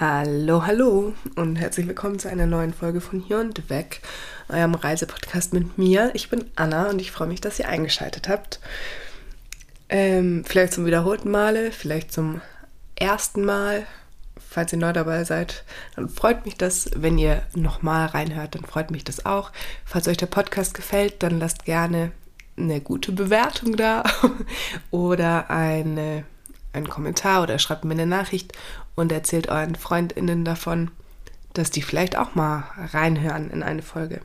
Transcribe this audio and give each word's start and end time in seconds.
Hallo, 0.00 0.64
hallo 0.66 1.12
und 1.36 1.56
herzlich 1.56 1.86
willkommen 1.86 2.18
zu 2.18 2.30
einer 2.30 2.46
neuen 2.46 2.72
Folge 2.72 3.02
von 3.02 3.20
Hier 3.20 3.38
und 3.38 3.68
Weg, 3.68 4.00
eurem 4.48 4.74
Reisepodcast 4.74 5.52
mit 5.52 5.76
mir. 5.76 6.10
Ich 6.14 6.30
bin 6.30 6.46
Anna 6.56 6.88
und 6.88 7.02
ich 7.02 7.10
freue 7.10 7.28
mich, 7.28 7.42
dass 7.42 7.58
ihr 7.58 7.68
eingeschaltet 7.68 8.26
habt. 8.26 8.60
Ähm, 9.90 10.42
vielleicht 10.46 10.72
zum 10.72 10.86
wiederholten 10.86 11.30
Male, 11.30 11.70
vielleicht 11.70 12.14
zum 12.14 12.40
ersten 12.96 13.44
Mal. 13.44 13.84
Falls 14.38 14.72
ihr 14.72 14.78
neu 14.78 14.94
dabei 14.94 15.24
seid, 15.24 15.64
dann 15.96 16.08
freut 16.08 16.46
mich 16.46 16.56
das. 16.56 16.88
Wenn 16.96 17.18
ihr 17.18 17.42
nochmal 17.54 18.06
reinhört, 18.06 18.54
dann 18.54 18.64
freut 18.64 18.90
mich 18.90 19.04
das 19.04 19.26
auch. 19.26 19.52
Falls 19.84 20.08
euch 20.08 20.16
der 20.16 20.24
Podcast 20.24 20.72
gefällt, 20.72 21.22
dann 21.22 21.38
lasst 21.38 21.66
gerne 21.66 22.12
eine 22.56 22.80
gute 22.80 23.12
Bewertung 23.12 23.76
da 23.76 24.04
oder 24.90 25.50
eine 25.50 26.24
einen 26.72 26.88
Kommentar 26.88 27.42
oder 27.42 27.58
schreibt 27.58 27.84
mir 27.84 27.94
eine 27.94 28.06
Nachricht 28.06 28.52
und 29.00 29.10
erzählt 29.12 29.48
euren 29.48 29.74
FreundInnen 29.74 30.44
davon, 30.44 30.90
dass 31.54 31.70
die 31.70 31.82
vielleicht 31.82 32.16
auch 32.16 32.34
mal 32.34 32.64
reinhören 32.92 33.50
in 33.50 33.62
eine 33.62 33.82
Folge. 33.82 34.20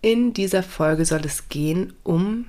In 0.00 0.32
dieser 0.32 0.62
Folge 0.62 1.04
soll 1.04 1.20
es 1.24 1.48
gehen 1.48 1.92
um 2.02 2.46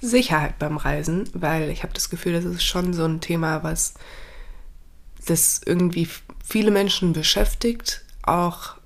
Sicherheit 0.00 0.58
beim 0.58 0.76
Reisen, 0.76 1.28
weil 1.32 1.70
ich 1.70 1.82
habe 1.82 1.94
das 1.94 2.10
Gefühl, 2.10 2.34
das 2.34 2.44
ist 2.44 2.64
schon 2.64 2.92
so 2.92 3.04
ein 3.04 3.20
Thema, 3.20 3.62
was 3.62 3.94
das 5.26 5.60
irgendwie 5.64 6.08
viele 6.44 6.70
Menschen 6.70 7.14
beschäftigt, 7.14 8.04
auch 8.22 8.76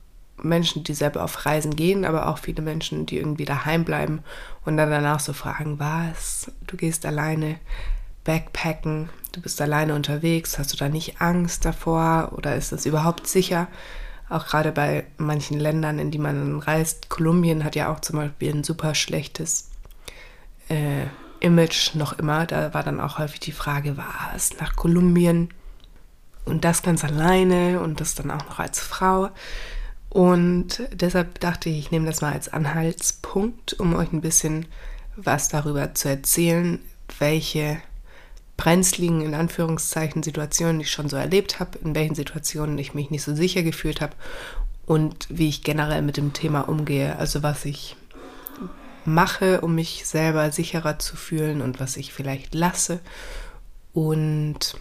Menschen, 0.40 0.84
die 0.84 0.94
selber 0.94 1.24
auf 1.24 1.46
Reisen 1.46 1.74
gehen, 1.74 2.04
aber 2.04 2.28
auch 2.28 2.38
viele 2.38 2.62
Menschen, 2.62 3.06
die 3.06 3.16
irgendwie 3.16 3.44
daheim 3.44 3.84
bleiben 3.84 4.20
und 4.64 4.76
dann 4.76 4.90
danach 4.90 5.18
so 5.18 5.32
fragen, 5.32 5.80
was, 5.80 6.52
du 6.66 6.76
gehst 6.76 7.04
alleine 7.04 7.58
backpacken, 8.22 9.08
du 9.32 9.40
bist 9.40 9.60
alleine 9.60 9.94
unterwegs, 9.94 10.58
hast 10.58 10.72
du 10.72 10.76
da 10.76 10.88
nicht 10.88 11.20
Angst 11.20 11.64
davor 11.64 12.32
oder 12.36 12.56
ist 12.56 12.72
das 12.72 12.86
überhaupt 12.86 13.26
sicher? 13.26 13.68
Auch 14.28 14.46
gerade 14.46 14.72
bei 14.72 15.06
manchen 15.16 15.58
Ländern, 15.58 15.98
in 15.98 16.10
die 16.10 16.18
man 16.18 16.58
reist. 16.58 17.08
Kolumbien 17.08 17.64
hat 17.64 17.76
ja 17.76 17.92
auch 17.92 18.00
zum 18.00 18.16
Beispiel 18.16 18.54
ein 18.54 18.64
super 18.64 18.94
schlechtes 18.94 19.70
äh, 20.68 21.06
Image 21.40 21.94
noch 21.94 22.18
immer. 22.18 22.44
Da 22.46 22.74
war 22.74 22.82
dann 22.82 23.00
auch 23.00 23.18
häufig 23.18 23.40
die 23.40 23.52
Frage, 23.52 23.96
was 23.96 24.58
nach 24.58 24.76
Kolumbien? 24.76 25.48
Und 26.44 26.64
das 26.64 26.82
ganz 26.82 27.04
alleine 27.04 27.80
und 27.80 28.00
das 28.00 28.14
dann 28.14 28.30
auch 28.30 28.44
noch 28.46 28.58
als 28.58 28.80
Frau. 28.80 29.30
Und 30.10 30.82
deshalb 30.92 31.40
dachte 31.40 31.68
ich, 31.68 31.78
ich 31.78 31.90
nehme 31.90 32.06
das 32.06 32.22
mal 32.22 32.32
als 32.32 32.52
Anhaltspunkt, 32.52 33.74
um 33.74 33.94
euch 33.94 34.12
ein 34.12 34.22
bisschen 34.22 34.66
was 35.16 35.48
darüber 35.48 35.94
zu 35.94 36.08
erzählen, 36.08 36.78
welche 37.18 37.78
brenzligen, 38.58 39.22
in 39.22 39.34
Anführungszeichen, 39.34 40.22
Situationen, 40.22 40.80
die 40.80 40.84
ich 40.84 40.90
schon 40.90 41.08
so 41.08 41.16
erlebt 41.16 41.60
habe, 41.60 41.78
in 41.78 41.94
welchen 41.94 42.16
Situationen 42.16 42.76
ich 42.76 42.92
mich 42.92 43.08
nicht 43.08 43.22
so 43.22 43.34
sicher 43.34 43.62
gefühlt 43.62 44.02
habe 44.02 44.14
und 44.84 45.26
wie 45.30 45.48
ich 45.48 45.62
generell 45.62 46.02
mit 46.02 46.18
dem 46.18 46.34
Thema 46.34 46.68
umgehe. 46.68 47.16
Also 47.16 47.42
was 47.42 47.64
ich 47.64 47.96
mache, 49.04 49.62
um 49.62 49.74
mich 49.74 50.06
selber 50.06 50.50
sicherer 50.50 50.98
zu 50.98 51.16
fühlen 51.16 51.62
und 51.62 51.80
was 51.80 51.96
ich 51.96 52.12
vielleicht 52.12 52.54
lasse. 52.54 52.98
Und 53.94 54.76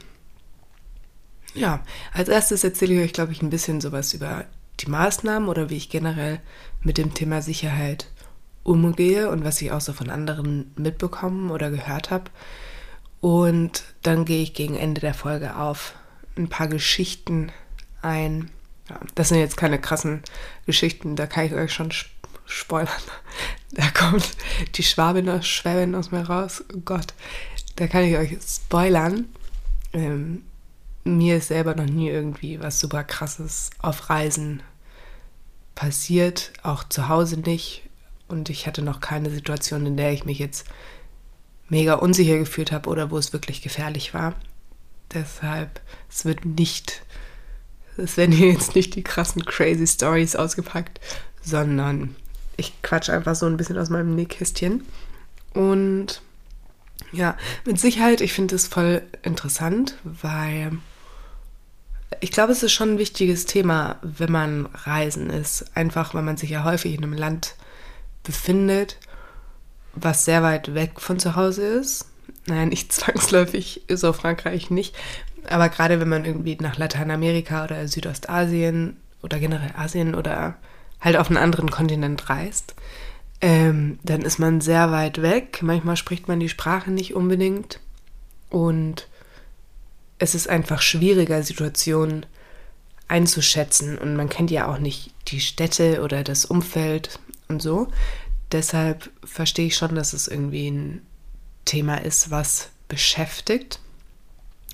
ja, 1.53 1.81
als 2.13 2.29
erstes 2.29 2.63
erzähle 2.63 2.95
ich 2.95 3.01
euch, 3.01 3.13
glaube 3.13 3.31
ich, 3.31 3.41
ein 3.41 3.51
bisschen 3.51 3.79
sowas 3.79 4.13
über 4.13 4.45
die 4.79 4.89
Maßnahmen 4.89 5.47
oder 5.47 5.69
wie 5.69 5.77
ich 5.77 5.89
generell 5.89 6.39
mit 6.81 6.97
dem 6.97 7.13
Thema 7.13 7.43
Sicherheit 7.43 8.07
umgehe 8.63 9.29
und 9.29 9.43
was 9.43 9.61
ich 9.61 9.71
auch 9.71 9.81
so 9.81 9.93
von 9.93 10.09
anderen 10.09 10.71
mitbekommen 10.75 11.51
oder 11.51 11.69
gehört 11.69 12.09
habe. 12.09 12.31
Und 13.21 13.83
dann 14.03 14.25
gehe 14.25 14.43
ich 14.43 14.53
gegen 14.53 14.75
Ende 14.75 15.01
der 15.01 15.13
Folge 15.13 15.55
auf 15.55 15.93
ein 16.37 16.49
paar 16.49 16.67
Geschichten 16.67 17.51
ein. 18.01 18.49
Ja, 18.89 18.99
das 19.15 19.29
sind 19.29 19.39
jetzt 19.39 19.57
keine 19.57 19.79
krassen 19.79 20.21
Geschichten, 20.65 21.15
da 21.15 21.27
kann 21.27 21.45
ich 21.45 21.53
euch 21.53 21.73
schon 21.73 21.91
spoilern. 22.45 22.89
Da 23.71 23.89
kommt 23.89 24.37
die 24.75 24.83
Schwabin 24.83 25.29
aus, 25.29 25.45
Schwäbin 25.45 25.93
aus 25.93 26.09
mir 26.09 26.21
raus. 26.21 26.63
Oh 26.73 26.79
Gott, 26.85 27.13
da 27.75 27.85
kann 27.85 28.05
ich 28.05 28.15
euch 28.15 28.37
spoilern. 28.41 29.25
Ähm, 29.91 30.43
mir 31.03 31.37
ist 31.37 31.49
selber 31.49 31.75
noch 31.75 31.85
nie 31.85 32.09
irgendwie 32.09 32.61
was 32.61 32.79
super 32.79 33.03
krasses 33.03 33.71
auf 33.79 34.09
Reisen 34.09 34.63
passiert, 35.75 36.53
auch 36.63 36.85
zu 36.85 37.09
Hause 37.09 37.41
nicht. 37.41 37.83
Und 38.29 38.49
ich 38.49 38.67
hatte 38.67 38.81
noch 38.81 39.01
keine 39.01 39.29
Situation, 39.29 39.85
in 39.85 39.97
der 39.97 40.11
ich 40.11 40.25
mich 40.25 40.39
jetzt 40.39 40.65
mega 41.69 41.95
unsicher 41.95 42.37
gefühlt 42.37 42.71
habe 42.71 42.89
oder 42.89 43.11
wo 43.11 43.17
es 43.17 43.33
wirklich 43.33 43.61
gefährlich 43.61 44.13
war. 44.13 44.35
Deshalb, 45.13 45.81
es 46.09 46.25
wird 46.25 46.45
nicht, 46.45 47.01
es 47.97 48.17
werden 48.17 48.31
hier 48.31 48.51
jetzt 48.51 48.75
nicht 48.75 48.95
die 48.95 49.03
krassen 49.03 49.45
crazy 49.45 49.87
Stories 49.87 50.35
ausgepackt, 50.35 50.99
sondern 51.41 52.15
ich 52.57 52.81
quatsch 52.81 53.09
einfach 53.09 53.35
so 53.35 53.45
ein 53.45 53.57
bisschen 53.57 53.77
aus 53.77 53.89
meinem 53.89 54.15
Nähkästchen. 54.15 54.83
Und 55.53 56.21
ja, 57.11 57.37
mit 57.65 57.79
Sicherheit, 57.79 58.21
ich 58.21 58.33
finde 58.33 58.55
es 58.55 58.67
voll 58.67 59.01
interessant, 59.23 59.95
weil 60.03 60.77
ich 62.19 62.31
glaube, 62.31 62.51
es 62.51 62.63
ist 62.63 62.73
schon 62.73 62.93
ein 62.93 62.97
wichtiges 62.97 63.45
Thema, 63.45 63.97
wenn 64.01 64.31
man 64.31 64.65
reisen 64.67 65.29
ist. 65.29 65.65
Einfach, 65.75 66.13
weil 66.13 66.23
man 66.23 66.37
sich 66.37 66.49
ja 66.49 66.63
häufig 66.63 66.93
in 66.93 67.03
einem 67.03 67.13
Land 67.13 67.55
befindet 68.23 68.97
was 70.01 70.25
sehr 70.25 70.43
weit 70.43 70.73
weg 70.73 70.99
von 70.99 71.19
zu 71.19 71.35
Hause 71.35 71.65
ist. 71.65 72.05
Nein, 72.45 72.69
nicht 72.69 72.91
zwangsläufig, 72.93 73.83
so 73.89 74.13
Frankreich 74.13 74.69
nicht. 74.69 74.95
Aber 75.49 75.69
gerade 75.69 75.99
wenn 75.99 76.09
man 76.09 76.25
irgendwie 76.25 76.57
nach 76.59 76.77
Lateinamerika 76.77 77.63
oder 77.63 77.87
Südostasien 77.87 78.97
oder 79.21 79.39
generell 79.39 79.73
Asien 79.77 80.15
oder 80.15 80.55
halt 80.99 81.17
auf 81.17 81.27
einen 81.27 81.37
anderen 81.37 81.69
Kontinent 81.69 82.29
reist, 82.29 82.75
ähm, 83.39 83.99
dann 84.03 84.21
ist 84.23 84.39
man 84.39 84.61
sehr 84.61 84.91
weit 84.91 85.21
weg. 85.21 85.59
Manchmal 85.61 85.95
spricht 85.95 86.27
man 86.27 86.39
die 86.39 86.49
Sprache 86.49 86.91
nicht 86.91 87.13
unbedingt. 87.13 87.79
Und 88.49 89.07
es 90.19 90.33
ist 90.33 90.49
einfach 90.49 90.81
schwieriger, 90.81 91.43
Situationen 91.43 92.25
einzuschätzen. 93.07 93.97
Und 93.97 94.15
man 94.15 94.29
kennt 94.29 94.51
ja 94.51 94.67
auch 94.67 94.79
nicht 94.79 95.13
die 95.27 95.39
Städte 95.39 96.01
oder 96.01 96.23
das 96.23 96.45
Umfeld 96.45 97.19
und 97.47 97.61
so 97.61 97.87
deshalb 98.51 99.09
verstehe 99.23 99.67
ich 99.67 99.75
schon, 99.75 99.95
dass 99.95 100.13
es 100.13 100.27
irgendwie 100.27 100.69
ein 100.69 101.01
Thema 101.65 101.95
ist, 101.95 102.31
was 102.31 102.69
beschäftigt. 102.87 103.79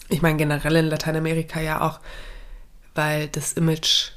Ich 0.09 0.21
meine 0.21 0.37
generell 0.37 0.75
in 0.75 0.85
Lateinamerika 0.85 1.59
ja 1.59 1.81
auch, 1.81 1.99
weil 2.93 3.27
das 3.27 3.53
Image 3.53 4.11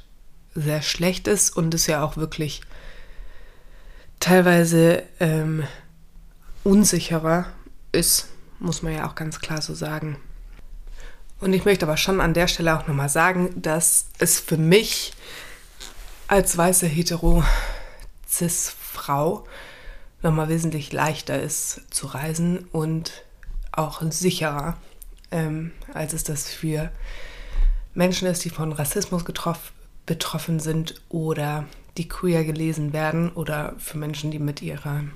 sehr 0.53 0.81
schlecht 0.81 1.27
ist 1.27 1.55
und 1.55 1.73
es 1.73 1.87
ja 1.87 2.03
auch 2.03 2.17
wirklich 2.17 2.61
teilweise 4.19 5.03
ähm, 5.19 5.63
unsicherer 6.63 7.45
ist, 7.91 8.27
muss 8.59 8.81
man 8.81 8.93
ja 8.93 9.07
auch 9.07 9.15
ganz 9.15 9.39
klar 9.39 9.61
so 9.61 9.73
sagen. 9.73 10.17
Und 11.39 11.53
ich 11.53 11.65
möchte 11.65 11.85
aber 11.85 11.97
schon 11.97 12.19
an 12.19 12.33
der 12.33 12.47
Stelle 12.47 12.77
auch 12.77 12.87
nochmal 12.87 13.09
sagen, 13.09 13.61
dass 13.61 14.07
es 14.17 14.39
für 14.39 14.57
mich 14.57 15.13
als 16.27 16.57
weiße 16.57 16.87
hetero 16.87 17.43
cis 18.27 18.75
Frau 18.97 19.45
nochmal 20.21 20.49
wesentlich 20.49 20.91
leichter 20.91 21.39
ist 21.41 21.81
zu 21.91 22.07
reisen 22.07 22.65
und 22.71 23.23
auch 23.71 24.01
sicherer, 24.09 24.77
ähm, 25.31 25.71
als 25.93 26.13
es 26.13 26.23
das 26.23 26.49
für 26.49 26.91
Menschen 27.93 28.27
ist, 28.27 28.43
die 28.43 28.49
von 28.49 28.71
Rassismus 28.71 29.25
getroffen, 29.25 29.73
betroffen 30.05 30.59
sind 30.59 31.01
oder 31.09 31.65
die 31.97 32.07
queer 32.07 32.43
gelesen 32.43 32.93
werden 32.93 33.31
oder 33.31 33.75
für 33.77 33.97
Menschen, 33.97 34.31
die 34.31 34.39
mit 34.39 34.61
ihrem 34.61 35.13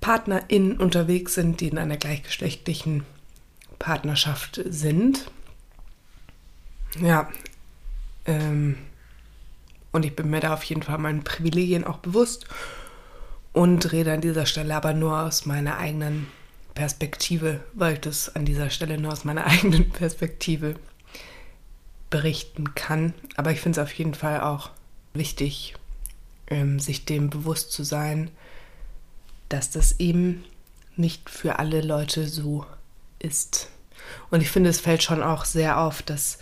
Partnerin 0.00 0.78
unterwegs 0.78 1.34
sind, 1.34 1.60
die 1.60 1.68
in 1.68 1.78
einer 1.78 1.96
gleichgeschlechtlichen 1.96 3.04
Partnerschaft 3.78 4.60
sind. 4.66 5.30
Ja, 7.00 7.28
ähm, 8.26 8.78
und 9.92 10.04
ich 10.04 10.14
bin 10.14 10.30
mir 10.30 10.40
da 10.40 10.54
auf 10.54 10.64
jeden 10.64 10.82
Fall 10.82 10.98
meinen 10.98 11.24
Privilegien 11.24 11.84
auch 11.84 11.98
bewusst 11.98 12.46
und 13.52 13.92
rede 13.92 14.12
an 14.12 14.20
dieser 14.20 14.46
Stelle 14.46 14.74
aber 14.74 14.94
nur 14.94 15.20
aus 15.20 15.46
meiner 15.46 15.78
eigenen 15.78 16.28
Perspektive, 16.74 17.60
weil 17.72 17.94
ich 17.94 18.00
das 18.00 18.34
an 18.34 18.44
dieser 18.44 18.70
Stelle 18.70 18.98
nur 18.98 19.12
aus 19.12 19.24
meiner 19.24 19.46
eigenen 19.46 19.90
Perspektive 19.90 20.76
berichten 22.10 22.74
kann. 22.74 23.14
Aber 23.36 23.50
ich 23.52 23.60
finde 23.60 23.80
es 23.80 23.86
auf 23.86 23.92
jeden 23.94 24.14
Fall 24.14 24.40
auch 24.40 24.70
wichtig, 25.14 25.74
ähm, 26.48 26.78
sich 26.80 27.04
dem 27.04 27.30
bewusst 27.30 27.72
zu 27.72 27.84
sein, 27.84 28.30
dass 29.48 29.70
das 29.70 29.98
eben 29.98 30.44
nicht 30.96 31.30
für 31.30 31.58
alle 31.58 31.80
Leute 31.80 32.28
so 32.28 32.66
ist. 33.18 33.68
Und 34.30 34.40
ich 34.40 34.50
finde, 34.50 34.70
es 34.70 34.80
fällt 34.80 35.02
schon 35.02 35.22
auch 35.22 35.44
sehr 35.44 35.78
auf, 35.78 36.02
dass 36.02 36.38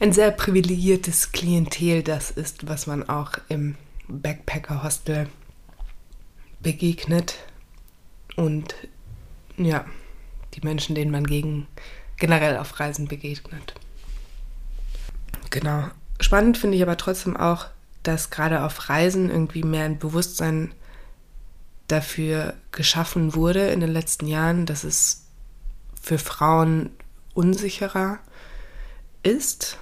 ein 0.00 0.12
sehr 0.12 0.30
privilegiertes 0.30 1.32
Klientel 1.32 2.02
das 2.02 2.30
ist, 2.30 2.68
was 2.68 2.86
man 2.86 3.08
auch 3.08 3.32
im 3.48 3.76
Backpacker-Hostel 4.08 5.28
begegnet. 6.60 7.36
Und 8.36 8.74
ja, 9.56 9.84
die 10.54 10.60
Menschen, 10.62 10.94
denen 10.94 11.10
man 11.10 11.26
gegen 11.26 11.66
generell 12.16 12.56
auf 12.56 12.78
Reisen 12.78 13.08
begegnet. 13.08 13.74
genau. 15.50 15.88
Spannend 16.20 16.58
finde 16.58 16.76
ich 16.76 16.82
aber 16.82 16.96
trotzdem 16.96 17.36
auch, 17.36 17.66
dass 18.02 18.30
gerade 18.30 18.64
auf 18.64 18.88
Reisen 18.88 19.30
irgendwie 19.30 19.62
mehr 19.62 19.84
ein 19.84 19.98
Bewusstsein 19.98 20.74
dafür 21.86 22.54
geschaffen 22.72 23.34
wurde 23.34 23.68
in 23.68 23.80
den 23.80 23.90
letzten 23.90 24.26
Jahren, 24.26 24.66
dass 24.66 24.84
es 24.84 25.26
für 26.00 26.18
Frauen 26.18 26.90
unsicherer 27.34 28.18
ist. 29.22 29.78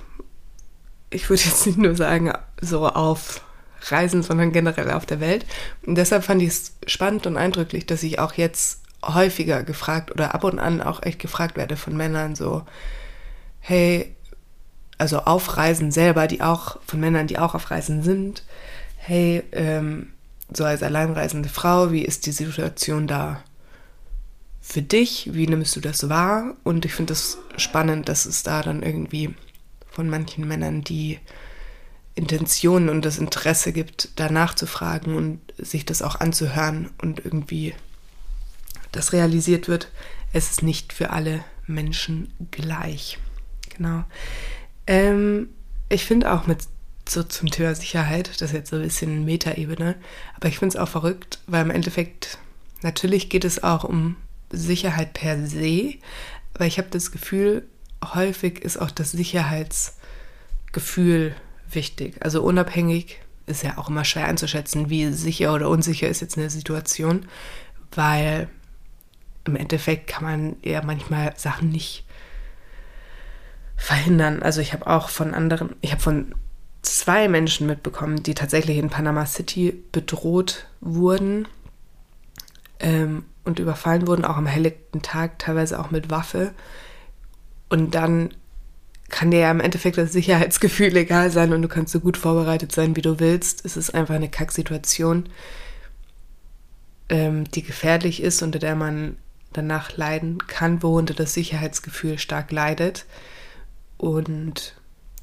Ich 1.11 1.29
würde 1.31 1.43
jetzt 1.43 1.67
nicht 1.67 1.79
nur 1.79 1.95
sagen, 1.95 2.33
so 2.61 2.87
auf 2.87 3.43
Reisen, 3.83 4.23
sondern 4.23 4.53
generell 4.53 4.91
auf 4.91 5.07
der 5.07 5.21
Welt. 5.21 5.47
Und 5.85 5.97
deshalb 5.97 6.25
fand 6.25 6.43
ich 6.43 6.49
es 6.49 6.73
spannend 6.87 7.27
und 7.27 7.37
eindrücklich, 7.37 7.87
dass 7.87 8.03
ich 8.03 8.19
auch 8.19 8.35
jetzt 8.35 8.81
häufiger 9.05 9.63
gefragt 9.63 10.11
oder 10.11 10.35
ab 10.35 10.45
und 10.45 10.59
an 10.59 10.83
auch 10.83 11.03
echt 11.03 11.19
gefragt 11.19 11.57
werde 11.57 11.77
von 11.77 11.97
Männern 11.97 12.35
so, 12.35 12.65
hey, 13.61 14.15
also 14.99 15.21
auf 15.21 15.57
Reisen 15.57 15.93
selber, 15.93 16.27
die 16.27 16.41
auch 16.41 16.79
von 16.87 17.01
Männern, 17.01 17.27
die 17.27 17.39
auch 17.39 17.55
auf 17.55 17.71
Reisen 17.71 18.03
sind, 18.03 18.45
hey, 18.97 19.43
ähm, 19.53 20.13
so 20.53 20.65
als 20.65 20.83
alleinreisende 20.83 21.49
Frau, 21.49 21.93
wie 21.93 22.03
ist 22.03 22.27
die 22.27 22.33
Situation 22.33 23.07
da 23.07 23.43
für 24.61 24.83
dich? 24.83 25.31
Wie 25.33 25.47
nimmst 25.47 25.77
du 25.77 25.81
das 25.81 26.09
wahr? 26.09 26.55
Und 26.65 26.85
ich 26.85 26.95
finde 26.95 27.13
es 27.13 27.39
das 27.53 27.63
spannend, 27.63 28.09
dass 28.09 28.27
es 28.27 28.43
da 28.43 28.63
dann 28.63 28.83
irgendwie 28.83 29.35
von 29.97 30.11
manchen 30.11 30.47
Männern 30.47 30.83
die 30.83 31.19
Intention 32.15 32.91
und 32.91 33.03
das 33.03 33.17
Interesse 33.17 33.73
gibt, 33.73 34.11
danach 34.17 34.55
zu 34.55 34.67
fragen 34.67 35.17
und 35.17 35.41
sich 35.57 35.87
das 35.87 36.03
auch 36.03 36.21
anzuhören 36.21 36.91
und 37.01 37.25
irgendwie 37.25 37.75
das 38.93 39.15
realisiert 39.15 39.69
wird, 39.69 39.91
es 40.35 40.51
ist 40.51 40.63
nicht 40.63 40.93
für 40.93 41.11
alle 41.11 41.43
Menschen 41.67 42.31
gleich. 42.51 43.17
Genau. 43.75 44.05
Ähm, 44.87 45.49
ich 45.89 46.05
finde 46.05 46.31
auch 46.31 46.47
mit 46.47 46.59
so 47.09 47.23
zum 47.23 47.51
Thema 47.51 47.75
Sicherheit, 47.75 48.29
das 48.29 48.51
ist 48.51 48.53
jetzt 48.53 48.71
so 48.71 48.77
ein 48.77 48.83
bisschen 48.83 49.25
Metaebene, 49.25 49.95
aber 50.35 50.49
ich 50.49 50.59
finde 50.59 50.77
es 50.77 50.81
auch 50.83 50.91
verrückt, 50.91 51.39
weil 51.47 51.65
im 51.65 51.71
Endeffekt 51.71 52.37
natürlich 52.83 53.31
geht 53.31 53.47
es 53.47 53.63
auch 53.63 53.85
um 53.85 54.17
Sicherheit 54.51 55.15
per 55.15 55.47
se, 55.47 55.95
aber 56.53 56.67
ich 56.67 56.77
habe 56.77 56.89
das 56.91 57.13
Gefühl, 57.13 57.67
häufig 58.05 58.61
ist 58.61 58.79
auch 58.79 58.91
das 58.91 59.13
Sicherheitsgefühl 59.13 61.35
wichtig. 61.71 62.17
Also 62.21 62.43
unabhängig 62.43 63.21
ist 63.47 63.63
ja 63.63 63.79
auch 63.79 63.89
immer 63.89 64.05
schwer 64.05 64.27
einzuschätzen, 64.27 64.91
wie 64.91 65.13
sicher 65.13 65.55
oder 65.55 65.69
unsicher 65.69 66.09
ist 66.09 66.21
jetzt 66.21 66.37
eine 66.37 66.51
Situation, 66.51 67.27
weil 67.93 68.49
im 69.45 69.57
Endeffekt 69.57 70.09
kann 70.09 70.25
man 70.25 70.57
ja 70.63 70.83
manchmal 70.83 71.33
Sachen 71.37 71.71
nicht 71.71 72.05
verhindern. 73.77 74.43
Also 74.43 74.61
ich 74.61 74.73
habe 74.73 74.87
auch 74.87 75.09
von 75.09 75.35
anderen, 75.35 75.77
ich 75.81 75.93
habe 75.93 76.03
von 76.03 76.35
zwei 76.83 77.29
Menschen 77.29 77.67
mitbekommen, 77.67 78.23
die 78.23 78.35
tatsächlich 78.35 78.79
in 78.79 78.91
Panama 78.91 79.27
City 79.27 79.85
bedroht 79.93 80.67
wurden 80.81 81.47
ähm, 82.81 83.25
und 83.45 83.59
überfallen 83.59 84.07
wurden, 84.07 84.25
auch 84.25 84.37
am 84.37 84.47
helllichten 84.47 85.03
Tag, 85.03 85.39
teilweise 85.39 85.79
auch 85.79 85.91
mit 85.91 86.11
Waffe. 86.11 86.53
Und 87.69 87.95
dann 87.95 88.31
kann 89.09 89.31
dir 89.31 89.41
ja 89.41 89.51
im 89.51 89.61
Endeffekt 89.61 89.99
das 89.99 90.13
Sicherheitsgefühl 90.13 90.97
egal 90.97 91.31
sein 91.31 91.53
und 91.53 91.63
du 91.63 91.69
kannst 91.69 91.93
so 91.93 92.01
gut 92.01 92.17
vorbereitet 92.17 92.73
sein, 92.73 92.97
wie 92.97 93.03
du 93.03 93.21
willst. 93.21 93.65
Es 93.65 93.77
ist 93.77 93.95
einfach 93.95 94.15
eine 94.15 94.29
Kacksituation, 94.29 95.29
ähm, 97.09 97.45
die 97.51 97.63
gefährlich 97.63 98.23
ist, 98.23 98.43
unter 98.43 98.59
der 98.59 98.75
man 98.75 99.17
danach 99.53 99.97
leiden 99.97 100.47
kann, 100.47 100.83
worunter 100.83 101.15
das 101.15 101.35
Sicherheitsgefühl 101.35 102.19
stark 102.19 102.53
leidet. 102.53 103.07
Und 103.97 104.75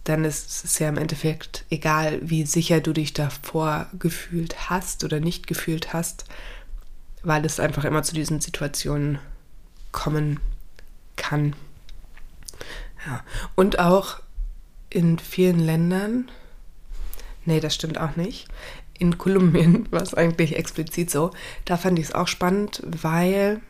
dann 0.05 0.25
ist 0.25 0.65
es 0.65 0.79
ja 0.79 0.89
im 0.89 0.97
Endeffekt 0.97 1.65
egal, 1.69 2.19
wie 2.21 2.45
sicher 2.45 2.81
du 2.81 2.93
dich 2.93 3.13
davor 3.13 3.87
gefühlt 3.97 4.69
hast 4.69 5.03
oder 5.03 5.19
nicht 5.19 5.47
gefühlt 5.47 5.93
hast, 5.93 6.25
weil 7.21 7.45
es 7.45 7.59
einfach 7.59 7.85
immer 7.85 8.03
zu 8.03 8.13
diesen 8.13 8.41
Situationen 8.41 9.19
kommen 9.91 10.39
kann. 11.15 11.55
Ja. 13.05 13.23
Und 13.55 13.79
auch 13.79 14.19
in 14.89 15.19
vielen 15.19 15.59
Ländern, 15.59 16.29
nee, 17.45 17.59
das 17.59 17.75
stimmt 17.75 17.99
auch 17.99 18.15
nicht. 18.15 18.47
In 18.97 19.17
Kolumbien 19.17 19.87
war 19.91 20.01
es 20.01 20.13
eigentlich 20.13 20.55
explizit 20.55 21.09
so. 21.09 21.31
Da 21.65 21.77
fand 21.77 21.99
ich 21.99 22.05
es 22.05 22.15
auch 22.15 22.27
spannend, 22.27 22.81
weil 22.85 23.61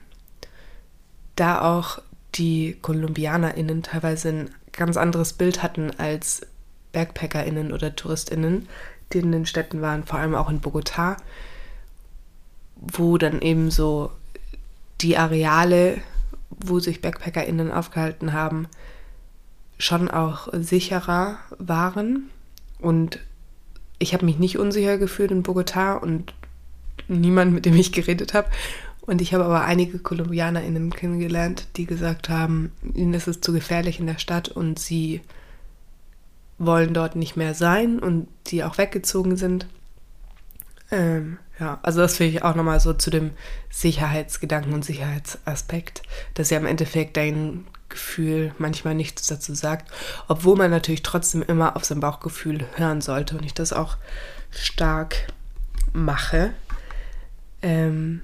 da 1.35 1.61
auch 1.61 1.99
die 2.35 2.77
KolumbianerInnen 2.81 3.83
teilweise 3.83 4.29
ein 4.29 4.49
ganz 4.71 4.97
anderes 4.97 5.33
Bild 5.33 5.63
hatten 5.63 5.91
als 5.97 6.45
BackpackerInnen 6.91 7.71
oder 7.71 7.95
TouristInnen, 7.95 8.67
die 9.11 9.19
in 9.19 9.31
den 9.31 9.45
Städten 9.45 9.81
waren, 9.81 10.03
vor 10.03 10.19
allem 10.19 10.35
auch 10.35 10.49
in 10.49 10.61
Bogotá, 10.61 11.17
wo 12.75 13.17
dann 13.17 13.41
eben 13.41 13.71
so 13.71 14.11
die 15.01 15.17
Areale, 15.17 16.01
wo 16.49 16.79
sich 16.79 17.01
BackpackerInnen 17.01 17.71
aufgehalten 17.71 18.33
haben, 18.33 18.67
schon 19.83 20.09
auch 20.09 20.47
sicherer 20.53 21.37
waren. 21.57 22.29
Und 22.79 23.19
ich 23.99 24.13
habe 24.13 24.25
mich 24.25 24.39
nicht 24.39 24.57
unsicher 24.57 24.97
gefühlt 24.97 25.31
in 25.31 25.43
Bogotá 25.43 25.97
und 25.97 26.33
niemand, 27.07 27.53
mit 27.53 27.65
dem 27.65 27.75
ich 27.75 27.91
geredet 27.91 28.33
habe. 28.33 28.47
Und 29.01 29.21
ich 29.21 29.33
habe 29.33 29.43
aber 29.43 29.65
einige 29.65 29.99
KolumbianerInnen 29.99 30.91
kennengelernt, 30.93 31.67
die 31.75 31.85
gesagt 31.85 32.29
haben, 32.29 32.71
ihnen 32.93 33.13
ist 33.13 33.27
es 33.27 33.41
zu 33.41 33.51
gefährlich 33.51 33.99
in 33.99 34.07
der 34.07 34.17
Stadt 34.17 34.47
und 34.47 34.79
sie 34.79 35.21
wollen 36.57 36.93
dort 36.93 37.17
nicht 37.17 37.35
mehr 37.35 37.53
sein 37.53 37.99
und 37.99 38.27
die 38.47 38.63
auch 38.63 38.77
weggezogen 38.77 39.35
sind. 39.35 39.67
Ähm, 40.91 41.37
ja, 41.59 41.79
also 41.83 41.99
das 41.99 42.15
finde 42.15 42.31
ich 42.31 42.43
auch 42.43 42.55
nochmal 42.55 42.79
so 42.79 42.93
zu 42.93 43.09
dem 43.09 43.31
Sicherheitsgedanken 43.69 44.73
und 44.73 44.85
Sicherheitsaspekt, 44.85 46.03
dass 46.35 46.49
ja 46.49 46.57
im 46.57 46.65
Endeffekt 46.65 47.17
dein 47.17 47.65
Gefühl 47.93 48.53
manchmal 48.57 48.95
nichts 48.95 49.27
dazu 49.27 49.53
sagt, 49.53 49.91
obwohl 50.27 50.57
man 50.57 50.71
natürlich 50.71 51.03
trotzdem 51.03 51.43
immer 51.43 51.75
auf 51.75 51.85
sein 51.85 51.99
Bauchgefühl 51.99 52.65
hören 52.75 53.01
sollte 53.01 53.37
und 53.37 53.45
ich 53.45 53.53
das 53.53 53.71
auch 53.71 53.97
stark 54.51 55.27
mache. 55.93 56.51
Ähm, 57.61 58.21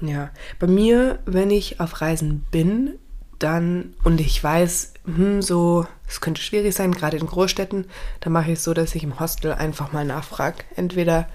ja, 0.00 0.30
bei 0.58 0.66
mir, 0.66 1.18
wenn 1.26 1.50
ich 1.50 1.80
auf 1.80 2.00
Reisen 2.00 2.46
bin, 2.50 2.94
dann 3.38 3.94
und 4.04 4.20
ich 4.20 4.42
weiß, 4.42 4.94
hm, 5.04 5.42
so, 5.42 5.86
es 6.08 6.20
könnte 6.20 6.40
schwierig 6.40 6.74
sein, 6.74 6.92
gerade 6.92 7.16
in 7.16 7.26
Großstädten, 7.26 7.86
dann 8.20 8.32
mache 8.32 8.52
ich 8.52 8.58
es 8.58 8.64
so, 8.64 8.74
dass 8.74 8.94
ich 8.94 9.02
im 9.02 9.18
Hostel 9.20 9.52
einfach 9.52 9.92
mal 9.92 10.04
nachfrage. 10.04 10.58
Entweder 10.76 11.28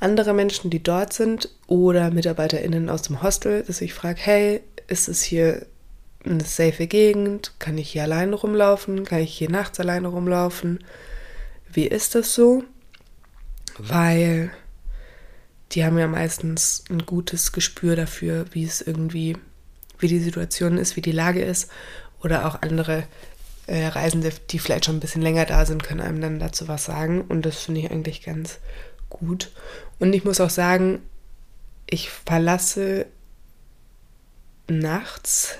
andere 0.00 0.32
Menschen, 0.32 0.70
die 0.70 0.82
dort 0.82 1.12
sind, 1.12 1.48
oder 1.66 2.10
MitarbeiterInnen 2.10 2.88
aus 2.90 3.02
dem 3.02 3.22
Hostel, 3.22 3.62
dass 3.62 3.80
ich 3.80 3.94
frage, 3.94 4.20
hey, 4.20 4.60
ist 4.86 5.08
es 5.08 5.22
hier 5.22 5.66
eine 6.24 6.44
safe 6.44 6.86
Gegend? 6.86 7.54
Kann 7.58 7.78
ich 7.78 7.90
hier 7.90 8.02
alleine 8.02 8.34
rumlaufen? 8.34 9.04
Kann 9.04 9.20
ich 9.20 9.36
hier 9.36 9.50
nachts 9.50 9.80
alleine 9.80 10.08
rumlaufen? 10.08 10.84
Wie 11.72 11.86
ist 11.86 12.14
das 12.14 12.34
so? 12.34 12.64
Weil 13.78 14.50
die 15.72 15.84
haben 15.84 15.98
ja 15.98 16.08
meistens 16.08 16.84
ein 16.90 17.06
gutes 17.06 17.52
Gespür 17.52 17.96
dafür, 17.96 18.46
wie 18.52 18.64
es 18.64 18.80
irgendwie, 18.80 19.36
wie 19.98 20.08
die 20.08 20.18
Situation 20.18 20.78
ist, 20.78 20.96
wie 20.96 21.02
die 21.02 21.12
Lage 21.12 21.42
ist. 21.42 21.70
Oder 22.22 22.46
auch 22.46 22.60
andere 22.60 23.04
äh, 23.66 23.86
Reisende, 23.86 24.30
die 24.50 24.58
vielleicht 24.58 24.84
schon 24.84 24.96
ein 24.96 25.00
bisschen 25.00 25.22
länger 25.22 25.46
da 25.46 25.64
sind, 25.64 25.82
können 25.82 26.00
einem 26.00 26.20
dann 26.20 26.40
dazu 26.40 26.68
was 26.68 26.84
sagen. 26.84 27.22
Und 27.22 27.46
das 27.46 27.62
finde 27.62 27.80
ich 27.80 27.90
eigentlich 27.90 28.22
ganz 28.22 28.58
gut. 29.08 29.52
Und 29.98 30.12
ich 30.12 30.24
muss 30.24 30.40
auch 30.40 30.50
sagen, 30.50 31.00
ich 31.88 32.10
verlasse 32.10 33.06
nachts 34.68 35.56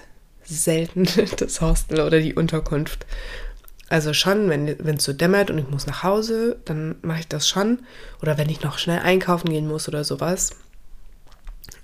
selten 0.54 1.06
das 1.36 1.60
Hostel 1.60 2.00
oder 2.00 2.20
die 2.20 2.34
Unterkunft. 2.34 3.06
Also 3.88 4.14
schon, 4.14 4.48
wenn 4.48 4.68
es 4.68 5.04
so 5.04 5.12
dämmert 5.12 5.50
und 5.50 5.58
ich 5.58 5.68
muss 5.68 5.86
nach 5.88 6.04
Hause, 6.04 6.60
dann 6.64 6.94
mache 7.02 7.20
ich 7.20 7.28
das 7.28 7.48
schon. 7.48 7.80
Oder 8.22 8.38
wenn 8.38 8.48
ich 8.48 8.62
noch 8.62 8.78
schnell 8.78 9.00
einkaufen 9.00 9.50
gehen 9.50 9.66
muss 9.66 9.88
oder 9.88 10.04
sowas. 10.04 10.50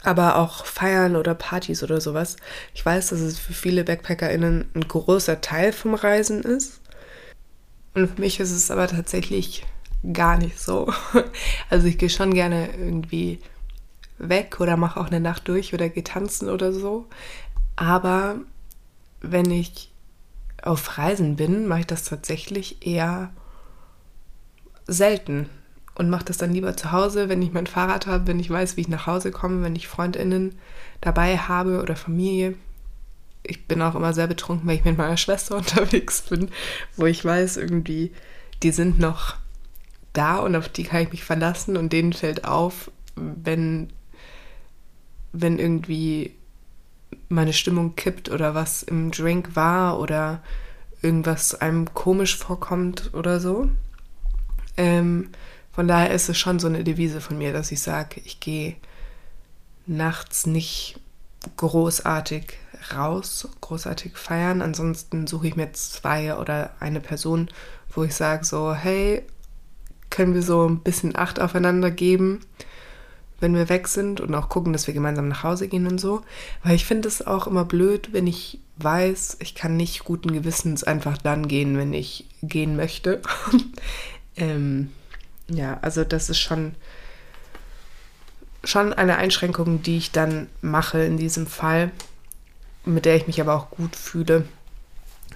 Aber 0.05 0.37
auch 0.37 0.65
Feiern 0.67 1.17
oder 1.17 1.35
Partys 1.35 1.83
oder 1.83 2.01
sowas. 2.01 2.37
Ich 2.75 2.87
weiß, 2.87 3.09
dass 3.09 3.19
es 3.19 3.41
für 3.41 3.55
viele 3.55 3.83
BackpackerInnen 3.83 4.71
ein 4.73 4.87
großer 4.87 5.41
Teil 5.41 5.73
vom 5.73 5.95
Reisen 5.95 6.43
ist. 6.43 6.81
Und 7.95 8.15
für 8.15 8.21
mich 8.21 8.39
ist 8.39 8.53
es 8.53 8.71
aber 8.71 8.87
tatsächlich 8.87 9.65
gar 10.13 10.39
nicht 10.39 10.61
so. 10.61 10.93
Also 11.71 11.89
ich 11.89 11.99
gehe 11.99 12.11
schon 12.11 12.33
gerne 12.35 12.69
irgendwie 12.79 13.41
weg 14.19 14.61
oder 14.61 14.77
mache 14.77 15.01
auch 15.01 15.09
eine 15.09 15.21
Nacht 15.21 15.49
durch 15.49 15.75
oder 15.75 15.89
gehe 15.89 16.05
tanzen 16.05 16.49
oder 16.49 16.73
so. 16.73 17.07
Aber 17.75 18.37
wenn 19.33 19.51
ich 19.51 19.93
auf 20.63 20.99
Reisen 20.99 21.37
bin, 21.37 21.67
mache 21.67 21.81
ich 21.81 21.87
das 21.87 22.05
tatsächlich 22.05 22.87
eher 22.87 23.31
selten 24.87 25.49
und 25.95 26.11
mache 26.11 26.25
das 26.25 26.37
dann 26.37 26.53
lieber 26.53 26.77
zu 26.77 26.93
Hause, 26.93 27.29
wenn 27.29 27.43
ich 27.43 27.53
mein 27.53 27.67
Fahrrad 27.67 28.07
habe, 28.07 28.27
wenn 28.27 28.41
ich 28.41 28.51
weiß, 28.51 28.77
wie 28.77 28.83
ich 28.83 28.89
nach 28.89 29.07
Hause 29.07 29.31
komme, 29.31 29.63
wenn 29.63 29.77
ich 29.77 29.89
Freundinnen 29.89 30.59
dabei 31.01 31.39
habe 31.39 31.81
oder 31.81 31.97
Familie. 31.97 32.55
Ich 33.43 33.67
bin 33.67 33.81
auch 33.81 33.95
immer 33.95 34.13
sehr 34.13 34.27
betrunken, 34.27 34.69
wenn 34.69 34.77
ich 34.77 34.85
mit 34.85 34.99
meiner 34.99 35.17
Schwester 35.17 35.57
unterwegs 35.57 36.23
bin, 36.23 36.51
wo 36.97 37.07
ich 37.07 37.25
weiß, 37.25 37.57
irgendwie, 37.57 38.13
die 38.63 38.73
sind 38.73 38.99
noch 38.99 39.37
da 40.13 40.37
und 40.39 40.57
auf 40.57 40.69
die 40.69 40.85
kann 40.85 41.03
ich 41.03 41.13
mich 41.13 41.25
verlassen 41.25 41.77
und 41.77 41.93
denen 41.93 42.13
fällt 42.13 42.45
auf, 42.45 42.91
wenn, 43.15 43.89
wenn 45.33 45.59
irgendwie 45.59 46.35
meine 47.29 47.53
Stimmung 47.53 47.97
kippt 47.97 48.31
oder 48.31 48.55
was 48.55 48.83
im 48.83 49.11
Drink 49.11 49.57
war 49.57 49.99
oder 49.99 50.43
irgendwas 51.03 51.55
einem 51.55 51.93
komisch 51.95 52.37
vorkommt 52.37 53.11
oder 53.15 53.41
so. 53.41 53.69
Ähm, 54.77 55.31
von 55.73 55.89
daher 55.89 56.11
ist 56.11 56.29
es 56.29 56.39
schon 56.39 56.59
so 56.59 56.67
eine 56.67 56.85
Devise 56.85 57.21
von 57.21 57.39
mir, 57.39 57.53
dass 57.53 57.73
ich 57.73 57.83
sage, 57.83 58.21
ich 58.25 58.41
gehe 58.41 58.77
nachts 59.87 60.47
nicht 60.47 60.99
großartig 61.57 62.55
raus, 62.95 63.49
großartig 63.61 64.17
feiern. 64.17 64.63
Ansonsten 64.63 65.27
suche 65.27 65.49
ich 65.49 65.57
mir 65.57 65.73
zwei 65.73 66.37
oder 66.37 66.71
eine 66.81 67.01
Person, 67.01 67.49
wo 67.91 68.05
ich 68.05 68.15
sage 68.15 68.45
so, 68.45 68.75
hey, 68.75 69.23
können 70.11 70.35
wir 70.35 70.43
so 70.43 70.69
ein 70.69 70.81
bisschen 70.81 71.17
Acht 71.17 71.41
aufeinander 71.41 71.91
geben, 71.91 72.41
wenn 73.41 73.55
wir 73.55 73.69
weg 73.69 73.89
sind 73.89 74.21
und 74.21 74.35
auch 74.35 74.49
gucken, 74.49 74.73
dass 74.73 74.87
wir 74.87 74.95
gemeinsam 74.95 75.29
nach 75.29 75.43
Hause 75.43 75.69
gehen 75.69 75.87
und 75.87 76.01
so. 76.01 76.23
Weil 76.63 76.75
ich 76.75 76.85
finde 76.85 77.09
es 77.09 77.27
auch 77.27 77.47
immer 77.47 77.65
blöd, 77.65 78.13
wenn 78.13 78.27
ich 78.27 78.61
weiß, 78.79 79.39
ich 79.41 79.55
kann 79.55 79.77
nicht 79.77 80.05
guten 80.05 80.33
Gewissens 80.33 80.85
einfach 80.85 81.19
dann 81.19 81.49
gehen, 81.49 81.77
wenn 81.77 81.93
ich 81.93 82.27
gehen 82.43 82.77
möchte. 82.77 83.21
ähm, 84.37 84.91
ja, 85.49 85.79
also 85.83 86.05
das 86.05 86.31
ist 86.31 86.39
schon, 86.39 86.75
schon 88.65 88.93
eine 88.93 89.17
Einschränkung, 89.17 89.83
die 89.83 89.99
ich 89.99 90.13
dann 90.13 90.49
mache 90.63 91.03
in 91.03 91.17
diesem 91.17 91.47
Fall, 91.47 91.91
mit 92.85 93.05
der 93.05 93.17
ich 93.17 93.27
mich 93.27 93.41
aber 93.41 93.55
auch 93.55 93.71
gut 93.71 93.97
fühle. 93.97 94.45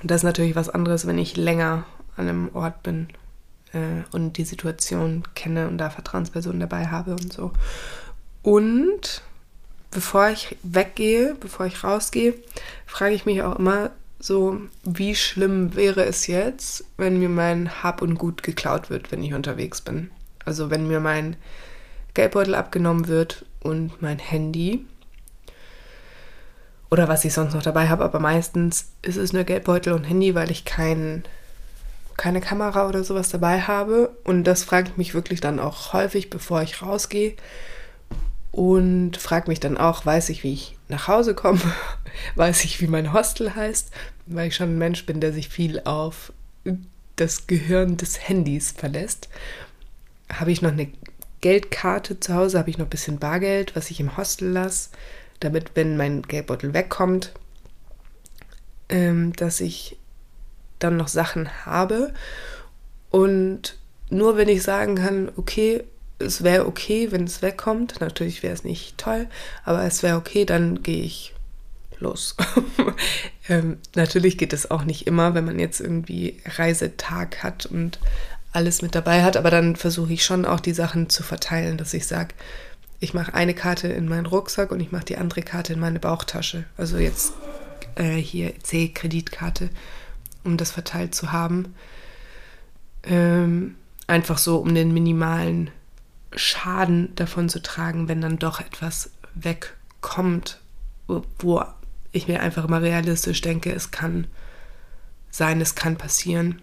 Das 0.02 0.18
ist 0.18 0.24
natürlich 0.24 0.56
was 0.56 0.70
anderes, 0.70 1.06
wenn 1.06 1.18
ich 1.18 1.36
länger 1.36 1.84
an 2.16 2.28
einem 2.28 2.50
Ort 2.54 2.82
bin 2.82 3.08
äh, 3.72 4.02
und 4.12 4.36
die 4.36 4.44
Situation 4.44 5.24
kenne 5.34 5.68
und 5.68 5.78
da 5.78 5.90
Vertrauenspersonen 5.90 6.60
dabei 6.60 6.88
habe 6.88 7.12
und 7.12 7.32
so. 7.32 7.52
Und 8.42 9.22
bevor 9.90 10.28
ich 10.28 10.56
weggehe, 10.62 11.36
bevor 11.38 11.66
ich 11.66 11.82
rausgehe, 11.82 12.34
frage 12.86 13.14
ich 13.14 13.26
mich 13.26 13.42
auch 13.42 13.58
immer 13.58 13.90
so, 14.18 14.60
wie 14.84 15.14
schlimm 15.14 15.74
wäre 15.74 16.04
es 16.04 16.26
jetzt, 16.26 16.84
wenn 16.96 17.18
mir 17.18 17.30
mein 17.30 17.82
Hab 17.82 18.02
und 18.02 18.16
Gut 18.16 18.42
geklaut 18.42 18.90
wird, 18.90 19.10
wenn 19.10 19.22
ich 19.22 19.34
unterwegs 19.34 19.80
bin. 19.80 20.10
Also 20.44 20.70
wenn 20.70 20.86
mir 20.86 21.00
mein 21.00 21.36
Geldbeutel 22.14 22.54
abgenommen 22.54 23.08
wird 23.08 23.46
und 23.60 24.02
mein 24.02 24.18
Handy 24.18 24.84
oder 26.90 27.08
was 27.08 27.24
ich 27.24 27.32
sonst 27.32 27.54
noch 27.54 27.62
dabei 27.62 27.88
habe, 27.88 28.04
aber 28.04 28.18
meistens 28.18 28.90
ist 29.02 29.16
es 29.16 29.32
nur 29.32 29.44
Geldbeutel 29.44 29.92
und 29.92 30.04
Handy, 30.04 30.34
weil 30.34 30.50
ich 30.50 30.64
kein, 30.64 31.22
keine 32.20 32.42
Kamera 32.42 32.86
oder 32.86 33.02
sowas 33.02 33.30
dabei 33.30 33.62
habe. 33.62 34.14
Und 34.24 34.44
das 34.44 34.62
frage 34.62 34.90
ich 34.90 34.96
mich 34.98 35.14
wirklich 35.14 35.40
dann 35.40 35.58
auch 35.58 35.94
häufig, 35.94 36.28
bevor 36.28 36.60
ich 36.60 36.82
rausgehe 36.82 37.34
und 38.52 39.16
frage 39.16 39.48
mich 39.48 39.58
dann 39.58 39.78
auch, 39.78 40.04
weiß 40.04 40.28
ich, 40.28 40.44
wie 40.44 40.52
ich 40.52 40.76
nach 40.88 41.08
Hause 41.08 41.34
komme, 41.34 41.60
weiß 42.34 42.64
ich, 42.64 42.82
wie 42.82 42.88
mein 42.88 43.14
Hostel 43.14 43.54
heißt, 43.54 43.90
weil 44.26 44.48
ich 44.48 44.56
schon 44.56 44.74
ein 44.74 44.78
Mensch 44.78 45.06
bin, 45.06 45.20
der 45.20 45.32
sich 45.32 45.48
viel 45.48 45.80
auf 45.84 46.30
das 47.16 47.46
Gehirn 47.46 47.96
des 47.96 48.28
Handys 48.28 48.70
verlässt. 48.70 49.30
Habe 50.30 50.52
ich 50.52 50.60
noch 50.60 50.72
eine 50.72 50.88
Geldkarte 51.40 52.20
zu 52.20 52.34
Hause, 52.34 52.58
habe 52.58 52.68
ich 52.68 52.76
noch 52.76 52.86
ein 52.86 52.90
bisschen 52.90 53.18
Bargeld, 53.18 53.74
was 53.74 53.90
ich 53.90 53.98
im 53.98 54.18
Hostel 54.18 54.50
lasse, 54.50 54.90
damit, 55.40 55.70
wenn 55.74 55.96
mein 55.96 56.20
Geldbeutel 56.20 56.74
wegkommt, 56.74 57.32
ähm, 58.90 59.32
dass 59.32 59.60
ich 59.60 59.96
dann 60.80 60.96
noch 60.96 61.08
Sachen 61.08 61.48
habe. 61.64 62.12
Und 63.10 63.76
nur 64.10 64.36
wenn 64.36 64.48
ich 64.48 64.62
sagen 64.62 64.96
kann, 64.96 65.30
okay, 65.36 65.84
es 66.18 66.42
wäre 66.42 66.66
okay, 66.66 67.12
wenn 67.12 67.24
es 67.24 67.42
wegkommt. 67.42 68.00
Natürlich 68.00 68.42
wäre 68.42 68.54
es 68.54 68.64
nicht 68.64 68.98
toll, 68.98 69.26
aber 69.64 69.84
es 69.84 70.02
wäre 70.02 70.16
okay, 70.16 70.44
dann 70.44 70.82
gehe 70.82 71.02
ich 71.02 71.34
los. 71.98 72.36
ähm, 73.48 73.78
natürlich 73.94 74.38
geht 74.38 74.52
es 74.52 74.70
auch 74.70 74.84
nicht 74.84 75.06
immer, 75.06 75.34
wenn 75.34 75.44
man 75.44 75.58
jetzt 75.58 75.80
irgendwie 75.80 76.40
Reisetag 76.44 77.42
hat 77.42 77.66
und 77.66 77.98
alles 78.52 78.82
mit 78.82 78.94
dabei 78.94 79.22
hat, 79.22 79.36
aber 79.36 79.50
dann 79.50 79.76
versuche 79.76 80.12
ich 80.12 80.24
schon 80.24 80.44
auch 80.44 80.60
die 80.60 80.72
Sachen 80.72 81.08
zu 81.08 81.22
verteilen, 81.22 81.76
dass 81.76 81.94
ich 81.94 82.06
sage, 82.06 82.34
ich 82.98 83.14
mache 83.14 83.32
eine 83.32 83.54
Karte 83.54 83.88
in 83.88 84.08
meinen 84.08 84.26
Rucksack 84.26 84.72
und 84.72 84.80
ich 84.80 84.92
mache 84.92 85.04
die 85.04 85.16
andere 85.16 85.42
Karte 85.42 85.72
in 85.72 85.80
meine 85.80 86.00
Bauchtasche. 86.00 86.64
Also 86.76 86.98
jetzt 86.98 87.32
äh, 87.94 88.16
hier 88.16 88.52
C-Kreditkarte, 88.62 89.70
um 90.44 90.56
das 90.56 90.70
verteilt 90.70 91.14
zu 91.14 91.32
haben. 91.32 91.74
Ähm, 93.02 93.76
einfach 94.06 94.38
so, 94.38 94.58
um 94.58 94.74
den 94.74 94.92
minimalen 94.92 95.70
Schaden 96.34 97.14
davon 97.14 97.48
zu 97.48 97.62
tragen, 97.62 98.08
wenn 98.08 98.20
dann 98.20 98.38
doch 98.38 98.60
etwas 98.60 99.10
wegkommt, 99.34 100.60
wo 101.06 101.64
ich 102.12 102.28
mir 102.28 102.40
einfach 102.40 102.64
immer 102.64 102.82
realistisch 102.82 103.40
denke, 103.40 103.72
es 103.72 103.90
kann 103.90 104.26
sein, 105.30 105.60
es 105.60 105.74
kann 105.74 105.96
passieren, 105.96 106.60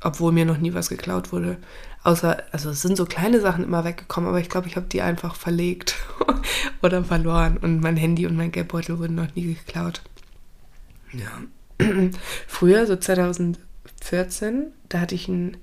obwohl 0.00 0.32
mir 0.32 0.44
noch 0.44 0.58
nie 0.58 0.74
was 0.74 0.88
geklaut 0.88 1.32
wurde. 1.32 1.58
Außer, 2.04 2.42
also 2.50 2.70
es 2.70 2.82
sind 2.82 2.96
so 2.96 3.04
kleine 3.04 3.40
Sachen 3.40 3.62
immer 3.62 3.84
weggekommen, 3.84 4.28
aber 4.28 4.40
ich 4.40 4.48
glaube, 4.48 4.66
ich 4.66 4.74
habe 4.74 4.86
die 4.86 5.02
einfach 5.02 5.36
verlegt 5.36 5.94
oder 6.82 7.04
verloren 7.04 7.56
und 7.56 7.80
mein 7.80 7.96
Handy 7.96 8.26
und 8.26 8.36
mein 8.36 8.50
Geldbeutel 8.50 8.98
wurden 8.98 9.14
noch 9.14 9.32
nie 9.36 9.54
geklaut. 9.54 10.02
Ja. 11.12 11.42
Früher, 12.46 12.86
so 12.86 12.96
2014, 12.96 14.66
da 14.88 15.00
hatte 15.00 15.14
ich 15.14 15.28
einen 15.28 15.56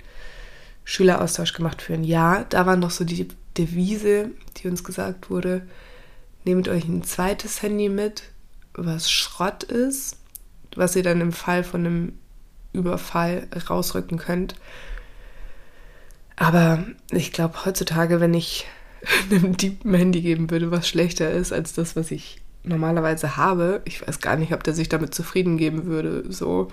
Schüleraustausch 0.84 1.54
gemacht 1.54 1.82
für 1.82 1.94
ein 1.94 2.04
Jahr. 2.04 2.46
Da 2.50 2.66
war 2.66 2.76
noch 2.76 2.92
so 2.92 3.04
die 3.04 3.28
Devise, 3.58 4.32
die 4.58 4.68
uns 4.68 4.84
gesagt 4.84 5.30
wurde, 5.30 5.68
nehmt 6.46 6.68
euch 6.68 6.86
ein 6.86 7.04
zweites 7.04 7.62
Handy 7.62 7.90
mit, 7.90 8.24
was 8.74 9.12
Schrott 9.12 9.64
ist, 9.64 10.18
was 10.76 10.96
ihr 10.96 11.04
dann 11.04 11.22
im 11.22 11.32
Fall 11.32 11.64
von 11.64 11.86
einem 11.86 12.14
Überfall 12.74 13.48
rausrücken 13.70 14.18
könnt. 14.18 14.56
Aber 16.36 16.86
ich 17.12 17.34
glaube, 17.34 17.66
heutzutage, 17.66 18.20
wenn 18.20 18.34
ich 18.34 18.66
einem 19.30 19.58
Dieb 19.58 19.84
ein 19.86 19.94
Handy 19.94 20.22
geben 20.22 20.50
würde, 20.50 20.72
was 20.72 20.88
schlechter 20.88 21.32
ist 21.32 21.52
als 21.52 21.74
das, 21.74 21.96
was 21.96 22.12
ich 22.12 22.42
normalerweise 22.64 23.38
habe, 23.38 23.82
ich 23.86 24.06
weiß 24.06 24.20
gar 24.20 24.36
nicht, 24.36 24.54
ob 24.54 24.64
der 24.64 24.74
sich 24.74 24.90
damit 24.90 25.14
zufrieden 25.14 25.58
geben 25.58 25.86
würde. 25.86 26.32
So, 26.32 26.70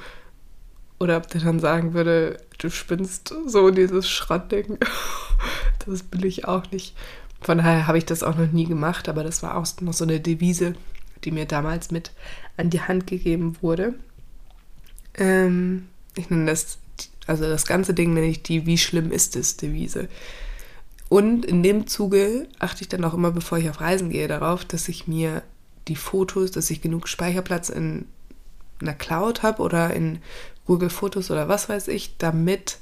oder 0.99 1.19
ob 1.19 1.28
der 1.28 1.40
dann 1.40 1.61
sagen 1.61 1.95
würde, 1.95 2.38
du 2.59 2.71
spinnst 2.71 3.35
so 3.47 3.71
dieses 3.71 4.09
Schrottding. 4.09 4.78
das 5.87 6.05
will 6.11 6.25
ich 6.25 6.47
auch 6.47 6.71
nicht. 6.71 6.95
Von 7.40 7.59
daher 7.59 7.87
habe 7.87 7.99
ich 7.99 8.07
das 8.07 8.23
auch 8.23 8.37
noch 8.37 8.50
nie 8.50 8.64
gemacht, 8.64 9.09
aber 9.09 9.23
das 9.23 9.43
war 9.43 9.57
auch 9.57 9.66
noch 9.81 9.93
so 9.93 10.05
eine 10.05 10.21
Devise, 10.21 10.75
die 11.25 11.31
mir 11.31 11.47
damals 11.47 11.90
mit 11.90 12.12
an 12.57 12.71
die 12.71 12.81
Hand 12.81 13.07
gegeben 13.07 13.57
wurde. 13.61 13.95
Ähm, 15.14 15.88
ich 16.16 16.31
nenne 16.31 16.47
das, 16.47 16.78
also 17.26 17.45
das 17.45 17.66
ganze 17.66 17.93
Ding 17.93 18.14
nenne 18.14 18.26
ich 18.26 18.43
die 18.43 18.66
Wie 18.66 18.78
schlimm 18.78 19.12
ist 19.12 19.37
es 19.37 19.57
Devise. 19.57 20.09
Und 21.09 21.45
in 21.45 21.62
dem 21.62 21.87
Zuge 21.87 22.49
achte 22.59 22.83
ich 22.83 22.88
dann 22.88 23.05
auch 23.05 23.14
immer, 23.14 23.31
bevor 23.31 23.59
ich 23.59 23.69
auf 23.71 23.81
Reisen 23.81 24.11
gehe, 24.11 24.28
darauf, 24.28 24.64
dass 24.64 24.88
ich 24.88 25.07
mir 25.07 25.43
die 25.88 25.97
Fotos, 25.97 26.50
dass 26.50 26.71
ich 26.71 26.81
genug 26.81 27.09
Speicherplatz 27.09 27.69
in 27.69 28.07
einer 28.81 28.95
Cloud 28.95 29.43
habe 29.43 29.62
oder 29.62 29.95
in 29.95 30.19
Google 30.66 30.90
Fotos 30.90 31.31
oder 31.31 31.49
was 31.49 31.69
weiß 31.69 31.88
ich, 31.88 32.16
damit, 32.19 32.78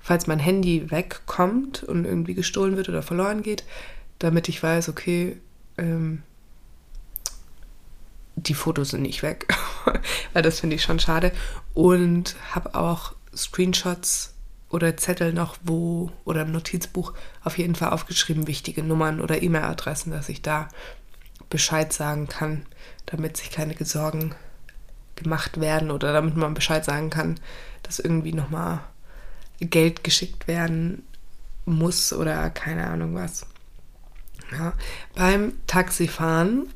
falls 0.00 0.26
mein 0.26 0.38
Handy 0.38 0.90
wegkommt 0.90 1.82
und 1.82 2.04
irgendwie 2.04 2.34
gestohlen 2.34 2.76
wird 2.76 2.88
oder 2.88 3.02
verloren 3.02 3.42
geht, 3.42 3.64
damit 4.18 4.48
ich 4.48 4.62
weiß, 4.62 4.88
okay, 4.88 5.36
ähm, 5.76 6.22
die 8.36 8.54
Fotos 8.54 8.90
sind 8.90 9.02
nicht 9.02 9.22
weg, 9.22 9.46
weil 10.32 10.42
das 10.42 10.60
finde 10.60 10.76
ich 10.76 10.82
schon 10.82 10.98
schade. 10.98 11.32
Und 11.74 12.36
habe 12.52 12.74
auch 12.74 13.14
Screenshots 13.34 14.34
oder 14.68 14.96
Zettel 14.96 15.32
noch 15.32 15.56
wo 15.62 16.10
oder 16.24 16.42
im 16.42 16.52
Notizbuch 16.52 17.12
auf 17.44 17.56
jeden 17.56 17.74
Fall 17.74 17.90
aufgeschrieben, 17.90 18.46
wichtige 18.46 18.82
Nummern 18.82 19.20
oder 19.20 19.42
E-Mail-Adressen, 19.42 20.10
dass 20.10 20.28
ich 20.28 20.42
da 20.42 20.68
Bescheid 21.50 21.92
sagen 21.92 22.28
kann, 22.28 22.66
damit 23.06 23.36
sich 23.36 23.50
keine 23.50 23.74
Sorgen 23.84 24.34
gemacht 25.14 25.60
werden 25.60 25.90
oder 25.90 26.12
damit 26.12 26.36
man 26.36 26.54
Bescheid 26.54 26.84
sagen 26.84 27.10
kann, 27.10 27.40
dass 27.82 27.98
irgendwie 27.98 28.32
nochmal 28.32 28.80
Geld 29.60 30.04
geschickt 30.04 30.48
werden 30.48 31.02
muss 31.64 32.12
oder 32.12 32.50
keine 32.50 32.86
Ahnung 32.86 33.14
was. 33.14 33.46
Ja. 34.52 34.74
Beim 35.14 35.54
Taxifahren 35.66 36.68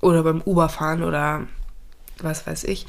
oder 0.00 0.22
beim 0.22 0.40
Uberfahren 0.42 1.02
oder 1.02 1.46
was 2.18 2.46
weiß 2.46 2.64
ich, 2.64 2.86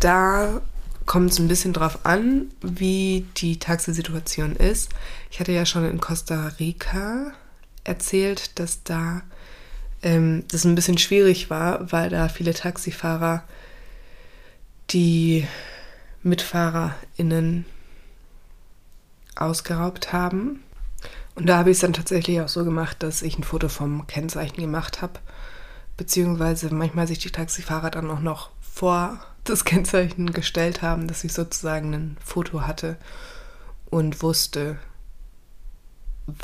da 0.00 0.60
kommt 1.06 1.30
es 1.30 1.38
ein 1.38 1.48
bisschen 1.48 1.72
drauf 1.72 2.04
an, 2.04 2.50
wie 2.60 3.26
die 3.38 3.58
Taxisituation 3.58 4.56
ist. 4.56 4.90
Ich 5.30 5.40
hatte 5.40 5.52
ja 5.52 5.66
schon 5.66 5.88
in 5.88 6.00
Costa 6.00 6.52
Rica 6.60 7.32
erzählt, 7.84 8.58
dass 8.58 8.82
da 8.82 9.22
ähm, 10.02 10.44
das 10.48 10.64
ein 10.64 10.74
bisschen 10.74 10.98
schwierig 10.98 11.50
war, 11.50 11.90
weil 11.92 12.10
da 12.10 12.28
viele 12.28 12.54
Taxifahrer 12.54 13.44
die, 14.90 15.46
MitfahrerInnen 16.22 17.64
ausgeraubt 19.36 20.12
haben. 20.12 20.62
Und 21.34 21.46
da 21.48 21.58
habe 21.58 21.70
ich 21.70 21.76
es 21.76 21.80
dann 21.80 21.92
tatsächlich 21.92 22.40
auch 22.40 22.48
so 22.48 22.64
gemacht, 22.64 23.02
dass 23.02 23.22
ich 23.22 23.38
ein 23.38 23.44
Foto 23.44 23.68
vom 23.68 24.06
Kennzeichen 24.06 24.60
gemacht 24.60 25.02
habe. 25.02 25.14
Beziehungsweise 25.96 26.72
manchmal 26.74 27.06
sich 27.06 27.18
die 27.18 27.30
Taxifahrer 27.30 27.90
dann 27.90 28.10
auch 28.10 28.20
noch 28.20 28.50
vor 28.60 29.20
das 29.44 29.64
Kennzeichen 29.64 30.32
gestellt 30.32 30.82
haben, 30.82 31.08
dass 31.08 31.24
ich 31.24 31.32
sozusagen 31.32 31.94
ein 31.94 32.16
Foto 32.24 32.62
hatte 32.62 32.96
und 33.86 34.22
wusste, 34.22 34.78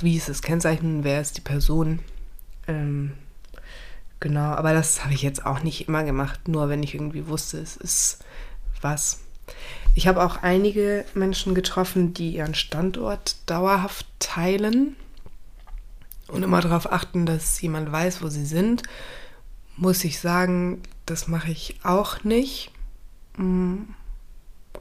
wie 0.01 0.17
ist 0.17 0.29
das 0.29 0.43
Kennzeichen, 0.43 1.05
wer 1.05 1.21
ist 1.21 1.37
die 1.37 1.43
Person. 1.43 1.99
Ähm, 2.67 3.13
genau, 4.25 4.55
aber 4.55 4.73
das 4.73 5.05
habe 5.05 5.13
ich 5.13 5.21
jetzt 5.21 5.45
auch 5.45 5.63
nicht 5.63 5.87
immer 5.87 6.03
gemacht, 6.03 6.49
nur 6.49 6.71
wenn 6.71 6.83
ich 6.83 6.95
irgendwie 6.95 7.29
wusste, 7.29 7.59
es 7.59 7.77
ist 7.77 8.25
was. 8.81 9.21
Ich 9.95 10.09
habe 10.09 10.25
auch 10.25 10.43
einige 10.43 11.05
Menschen 11.13 11.55
getroffen, 11.55 12.15
die 12.15 12.35
ihren 12.37 12.55
Standort 12.55 13.37
dauerhaft 13.45 14.07
teilen 14.19 14.97
und 16.29 16.43
immer 16.43 16.63
darauf 16.63 16.91
achten, 16.91 17.27
dass 17.27 17.61
jemand 17.61 17.93
weiß, 17.93 18.23
wo 18.23 18.29
sie 18.29 18.47
sind. 18.47 18.83
Muss 19.77 20.03
ich 20.05 20.19
sagen, 20.19 20.83
das 21.05 21.29
mache 21.29 21.53
ich 21.53 21.79
auch 21.85 22.25
nicht. 22.25 22.71
Hm, 23.37 23.95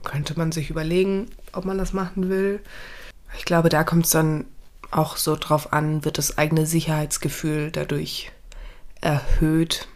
könnte 0.03 0.37
man 0.37 0.53
sich 0.53 0.69
überlegen, 0.69 1.27
ob 1.51 1.65
man 1.65 1.77
das 1.77 1.91
machen 1.91 2.29
will. 2.29 2.61
Ich 3.37 3.43
glaube, 3.43 3.67
da 3.67 3.83
kommt 3.83 4.05
es 4.05 4.11
dann 4.11 4.45
auch 4.89 5.17
so 5.17 5.35
drauf 5.35 5.73
an, 5.73 6.05
wird 6.05 6.17
das 6.17 6.37
eigene 6.37 6.65
Sicherheitsgefühl 6.65 7.71
dadurch 7.71 8.31
erhöht. 9.03 9.87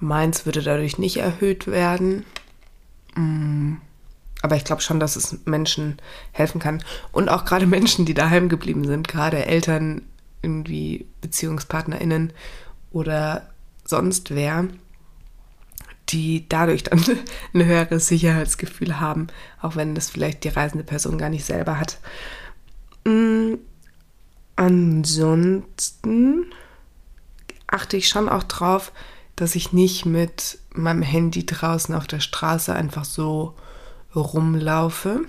Meins 0.00 0.46
würde 0.46 0.62
dadurch 0.62 0.98
nicht 0.98 1.18
erhöht 1.18 1.66
werden. 1.66 2.24
Hm, 3.14 3.80
aber 4.42 4.56
ich 4.56 4.64
glaube 4.64 4.82
schon, 4.82 4.98
dass 5.00 5.16
es 5.16 5.38
Menschen 5.44 5.98
helfen 6.32 6.60
kann. 6.60 6.82
Und 7.12 7.28
auch 7.28 7.44
gerade 7.44 7.66
Menschen, 7.66 8.04
die 8.04 8.14
daheim 8.14 8.48
geblieben 8.48 8.84
sind, 8.84 9.06
gerade 9.06 9.46
Eltern, 9.46 10.02
irgendwie 10.42 11.06
BeziehungspartnerInnen 11.20 12.32
oder 12.90 13.48
sonst 13.84 14.34
wer, 14.34 14.66
die 16.08 16.48
dadurch 16.48 16.82
dann 16.82 17.04
ein 17.54 17.64
höheres 17.64 18.08
Sicherheitsgefühl 18.08 18.98
haben, 19.00 19.28
auch 19.60 19.76
wenn 19.76 19.94
das 19.94 20.10
vielleicht 20.10 20.42
die 20.42 20.48
reisende 20.48 20.84
Person 20.84 21.18
gar 21.18 21.28
nicht 21.28 21.44
selber 21.44 21.78
hat. 21.78 21.98
Mhm. 23.04 23.58
Ansonsten 24.56 26.46
achte 27.72 27.96
ich 27.96 28.08
schon 28.08 28.28
auch 28.28 28.42
drauf, 28.44 28.92
dass 29.36 29.54
ich 29.54 29.72
nicht 29.72 30.04
mit 30.04 30.58
meinem 30.74 31.02
Handy 31.02 31.44
draußen 31.46 31.94
auf 31.94 32.06
der 32.06 32.20
Straße 32.20 32.74
einfach 32.74 33.04
so 33.04 33.54
rumlaufe. 34.14 35.22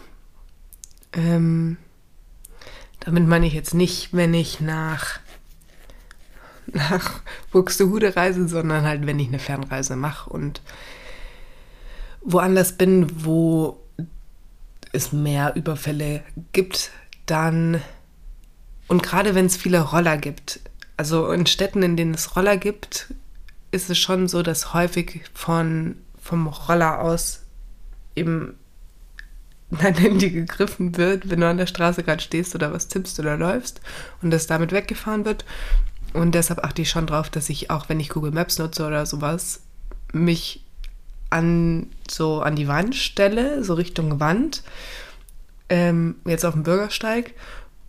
Ähm, 1.14 1.78
damit 3.00 3.28
meine 3.28 3.48
ich 3.48 3.54
jetzt 3.54 3.74
nicht, 3.74 4.14
wenn 4.14 4.34
ich 4.34 4.60
nach, 4.60 5.20
nach 6.68 7.22
Buxtehude 7.52 8.16
reise, 8.16 8.48
sondern 8.48 8.84
halt, 8.84 9.06
wenn 9.06 9.20
ich 9.20 9.30
eine 9.30 9.40
Fernreise 9.40 9.96
mache 9.96 10.30
und 10.30 10.62
woanders 12.22 12.78
bin, 12.78 13.26
wo 13.26 13.80
es 14.92 15.12
mehr 15.12 15.56
Überfälle 15.56 16.24
gibt, 16.52 16.92
dann 17.26 17.82
und 18.88 19.02
gerade 19.02 19.34
wenn 19.34 19.46
es 19.46 19.58
viele 19.58 19.82
Roller 19.82 20.18
gibt, 20.18 20.60
also 20.98 21.32
in 21.32 21.46
Städten, 21.46 21.84
in 21.84 21.98
denen 21.98 22.14
es 22.14 22.36
Roller 22.36 22.58
gibt, 22.58 23.14
ist 23.72 23.90
es 23.90 23.98
schon 23.98 24.28
so, 24.28 24.44
dass 24.44 24.74
häufig 24.74 25.22
von, 25.34 25.96
vom 26.22 26.48
Roller 26.48 27.02
aus 27.02 27.42
eben 28.16 28.56
dein 29.72 29.96
Handy 30.00 30.30
gegriffen 30.30 30.98
wird, 30.98 31.30
wenn 31.30 31.42
du 31.42 31.50
an 31.50 31.58
der 31.58 31.68
Straße 31.68 32.04
gerade 32.04 32.22
stehst 32.22 32.54
oder 32.56 32.72
was 32.72 32.88
tippst 32.88 33.20
oder 33.20 33.38
läufst 33.38 33.82
und 34.22 34.32
das 34.32 34.48
damit 34.48 34.72
weggefahren 34.72 35.26
wird. 35.26 35.46
Und 36.14 36.36
deshalb 36.36 36.64
achte 36.64 36.84
ich 36.84 36.90
schon 36.90 37.08
drauf, 37.08 37.30
dass 37.30 37.50
ich 37.50 37.72
auch, 37.72 37.90
wenn 37.90 38.00
ich 38.00 38.10
Google 38.10 38.32
Maps 38.32 38.60
nutze 38.60 38.86
oder 38.86 39.06
sowas, 39.06 39.62
mich 40.12 40.64
an 41.32 41.88
so 42.08 42.42
an 42.42 42.56
die 42.56 42.68
Wand 42.68 42.96
stelle, 42.96 43.64
so 43.64 43.74
Richtung 43.74 44.20
Wand, 44.20 44.62
ähm, 45.70 46.18
jetzt 46.26 46.46
auf 46.46 46.54
dem 46.54 46.62
Bürgersteig 46.62 47.34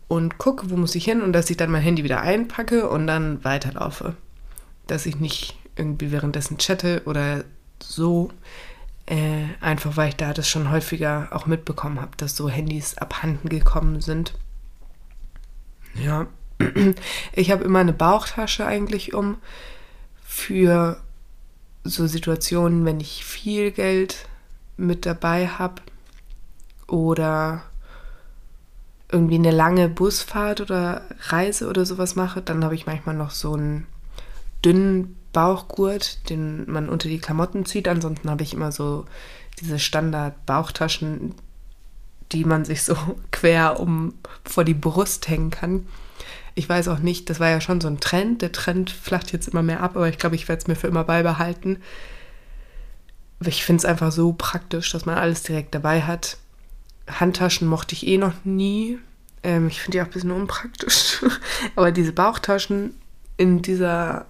und 0.08 0.38
gucke, 0.38 0.70
wo 0.70 0.76
muss 0.76 0.94
ich 0.94 1.04
hin 1.04 1.22
und 1.22 1.32
dass 1.32 1.50
ich 1.50 1.56
dann 1.56 1.70
mein 1.70 1.82
Handy 1.82 2.04
wieder 2.04 2.20
einpacke 2.20 2.88
und 2.88 3.06
dann 3.06 3.42
weiterlaufe. 3.44 4.14
Dass 4.86 5.06
ich 5.06 5.18
nicht 5.18 5.56
irgendwie 5.76 6.12
währenddessen 6.12 6.58
chatte 6.58 7.02
oder 7.06 7.44
so, 7.82 8.30
äh, 9.06 9.44
einfach 9.60 9.96
weil 9.96 10.10
ich 10.10 10.16
da 10.16 10.32
das 10.32 10.48
schon 10.48 10.70
häufiger 10.70 11.28
auch 11.32 11.46
mitbekommen 11.46 12.00
habe, 12.00 12.16
dass 12.16 12.36
so 12.36 12.48
Handys 12.48 12.96
abhanden 12.98 13.48
gekommen 13.48 14.00
sind. 14.00 14.34
Ja, 15.94 16.26
ich 17.32 17.50
habe 17.50 17.64
immer 17.64 17.80
eine 17.80 17.92
Bauchtasche 17.92 18.66
eigentlich 18.66 19.14
um 19.14 19.38
für 20.24 21.00
so 21.84 22.06
Situationen, 22.06 22.84
wenn 22.84 23.00
ich 23.00 23.24
viel 23.24 23.70
Geld 23.70 24.26
mit 24.76 25.06
dabei 25.06 25.48
habe 25.48 25.82
oder 26.88 27.62
irgendwie 29.14 29.36
eine 29.36 29.52
lange 29.52 29.88
Busfahrt 29.88 30.60
oder 30.60 31.02
Reise 31.28 31.68
oder 31.68 31.86
sowas 31.86 32.16
mache, 32.16 32.42
dann 32.42 32.64
habe 32.64 32.74
ich 32.74 32.84
manchmal 32.84 33.14
noch 33.14 33.30
so 33.30 33.54
einen 33.54 33.86
dünnen 34.64 35.16
Bauchgurt, 35.32 36.28
den 36.28 36.68
man 36.68 36.88
unter 36.88 37.08
die 37.08 37.20
Klamotten 37.20 37.64
zieht. 37.64 37.86
Ansonsten 37.86 38.28
habe 38.28 38.42
ich 38.42 38.52
immer 38.52 38.72
so 38.72 39.06
diese 39.60 39.78
Standard-Bauchtaschen, 39.78 41.34
die 42.32 42.44
man 42.44 42.64
sich 42.64 42.82
so 42.82 42.96
quer 43.30 43.78
um 43.78 44.14
vor 44.44 44.64
die 44.64 44.74
Brust 44.74 45.28
hängen 45.28 45.50
kann. 45.50 45.86
Ich 46.56 46.68
weiß 46.68 46.88
auch 46.88 46.98
nicht, 46.98 47.30
das 47.30 47.38
war 47.38 47.50
ja 47.50 47.60
schon 47.60 47.80
so 47.80 47.86
ein 47.86 48.00
Trend. 48.00 48.42
Der 48.42 48.52
Trend 48.52 48.90
flacht 48.90 49.32
jetzt 49.32 49.48
immer 49.48 49.62
mehr 49.62 49.80
ab, 49.80 49.96
aber 49.96 50.08
ich 50.08 50.18
glaube, 50.18 50.34
ich 50.34 50.48
werde 50.48 50.60
es 50.60 50.66
mir 50.66 50.76
für 50.76 50.88
immer 50.88 51.04
beibehalten. 51.04 51.78
Ich 53.44 53.64
finde 53.64 53.78
es 53.78 53.84
einfach 53.84 54.10
so 54.10 54.32
praktisch, 54.32 54.90
dass 54.90 55.06
man 55.06 55.18
alles 55.18 55.44
direkt 55.44 55.74
dabei 55.74 56.02
hat. 56.02 56.38
Handtaschen 57.08 57.68
mochte 57.68 57.94
ich 57.94 58.06
eh 58.06 58.18
noch 58.18 58.44
nie. 58.44 58.98
Ähm, 59.42 59.68
ich 59.68 59.80
finde 59.80 59.98
die 59.98 60.02
auch 60.02 60.06
ein 60.06 60.12
bisschen 60.12 60.30
unpraktisch. 60.30 61.24
aber 61.76 61.92
diese 61.92 62.12
Bauchtaschen 62.12 62.94
in 63.36 63.62
dieser 63.62 64.26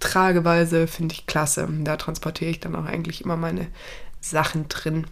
Trageweise 0.00 0.86
finde 0.86 1.14
ich 1.14 1.26
klasse. 1.26 1.68
Da 1.82 1.96
transportiere 1.96 2.50
ich 2.50 2.60
dann 2.60 2.76
auch 2.76 2.84
eigentlich 2.84 3.24
immer 3.24 3.36
meine 3.36 3.66
Sachen 4.20 4.68
drin. 4.68 5.06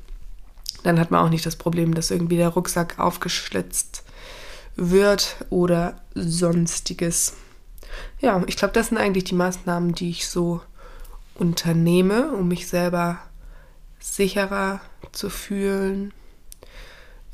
Dann 0.82 1.00
hat 1.00 1.10
man 1.10 1.24
auch 1.24 1.30
nicht 1.30 1.46
das 1.46 1.56
Problem, 1.56 1.94
dass 1.94 2.10
irgendwie 2.10 2.36
der 2.36 2.48
Rucksack 2.48 2.98
aufgeschlitzt 2.98 4.04
wird 4.76 5.36
oder 5.50 6.00
sonstiges. 6.14 7.34
Ja, 8.20 8.42
ich 8.46 8.56
glaube, 8.56 8.74
das 8.74 8.88
sind 8.88 8.98
eigentlich 8.98 9.24
die 9.24 9.34
Maßnahmen, 9.34 9.94
die 9.94 10.10
ich 10.10 10.28
so 10.28 10.60
unternehme, 11.34 12.30
um 12.32 12.48
mich 12.48 12.68
selber 12.68 13.18
sicherer 13.98 14.80
zu 15.12 15.30
fühlen. 15.30 16.12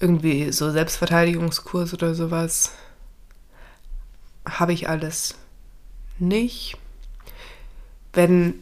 Irgendwie 0.03 0.53
so 0.53 0.71
Selbstverteidigungskurs 0.71 1.95
oder 1.95 2.15
sowas 2.15 2.73
habe 4.45 4.75
ich 4.75 4.91
alles 4.91 5.37
nicht 6.19 6.77
wenn, 8.13 8.55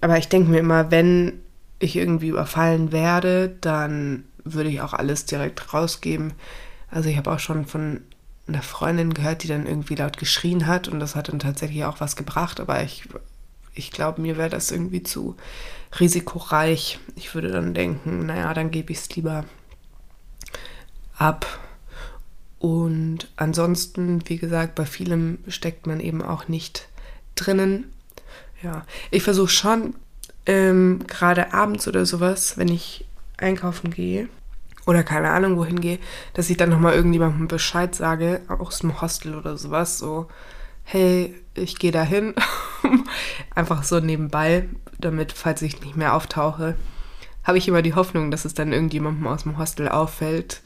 aber 0.00 0.18
ich 0.18 0.28
denke 0.28 0.50
mir 0.50 0.58
immer, 0.58 0.90
wenn 0.90 1.40
ich 1.78 1.96
irgendwie 1.96 2.28
überfallen 2.28 2.92
werde, 2.92 3.54
dann 3.60 4.24
würde 4.44 4.70
ich 4.70 4.80
auch 4.80 4.92
alles 4.92 5.26
direkt 5.26 5.72
rausgeben. 5.72 6.32
Also 6.90 7.08
ich 7.08 7.16
habe 7.16 7.32
auch 7.32 7.38
schon 7.38 7.66
von 7.66 8.00
einer 8.48 8.62
Freundin 8.62 9.12
gehört, 9.12 9.42
die 9.42 9.48
dann 9.48 9.66
irgendwie 9.66 9.96
laut 9.96 10.18
geschrien 10.18 10.66
hat 10.66 10.88
und 10.88 11.00
das 11.00 11.16
hat 11.16 11.28
dann 11.28 11.40
tatsächlich 11.40 11.84
auch 11.84 12.00
was 12.00 12.16
gebracht, 12.16 12.60
aber 12.60 12.82
ich, 12.82 13.08
ich 13.74 13.90
glaube, 13.90 14.20
mir 14.20 14.36
wäre 14.36 14.50
das 14.50 14.70
irgendwie 14.70 15.02
zu 15.02 15.36
risikoreich. 15.98 17.00
Ich 17.16 17.34
würde 17.34 17.50
dann 17.50 17.74
denken, 17.74 18.26
naja, 18.26 18.54
dann 18.54 18.70
gebe 18.70 18.92
ich 18.92 18.98
es 18.98 19.16
lieber 19.16 19.44
ab. 21.16 21.46
Und 22.58 23.28
ansonsten, 23.36 24.28
wie 24.28 24.38
gesagt, 24.38 24.74
bei 24.74 24.86
vielem 24.86 25.38
steckt 25.48 25.86
man 25.86 26.00
eben 26.00 26.22
auch 26.22 26.48
nicht 26.48 26.88
drinnen. 27.34 27.92
Ja, 28.62 28.84
ich 29.10 29.22
versuche 29.22 29.50
schon, 29.50 29.94
ähm, 30.46 31.00
gerade 31.06 31.52
abends 31.52 31.86
oder 31.86 32.06
sowas, 32.06 32.56
wenn 32.56 32.68
ich 32.68 33.04
einkaufen 33.36 33.90
gehe 33.90 34.28
oder 34.86 35.02
keine 35.02 35.30
Ahnung 35.30 35.56
wohin 35.56 35.80
gehe, 35.80 35.98
dass 36.32 36.48
ich 36.48 36.56
dann 36.56 36.70
nochmal 36.70 36.94
irgendjemandem 36.94 37.48
Bescheid 37.48 37.94
sage, 37.94 38.40
aus 38.48 38.78
dem 38.78 39.00
Hostel 39.00 39.34
oder 39.34 39.58
sowas, 39.58 39.98
so, 39.98 40.28
hey, 40.84 41.34
ich 41.54 41.78
gehe 41.78 41.90
dahin. 41.90 42.34
Einfach 43.54 43.82
so 43.82 44.00
nebenbei, 44.00 44.68
damit, 44.98 45.32
falls 45.32 45.62
ich 45.62 45.80
nicht 45.80 45.96
mehr 45.96 46.14
auftauche, 46.14 46.76
habe 47.42 47.58
ich 47.58 47.68
immer 47.68 47.82
die 47.82 47.94
Hoffnung, 47.94 48.30
dass 48.30 48.44
es 48.44 48.54
dann 48.54 48.72
irgendjemandem 48.72 49.26
aus 49.26 49.42
dem 49.42 49.58
Hostel 49.58 49.88
auffällt. 49.88 50.62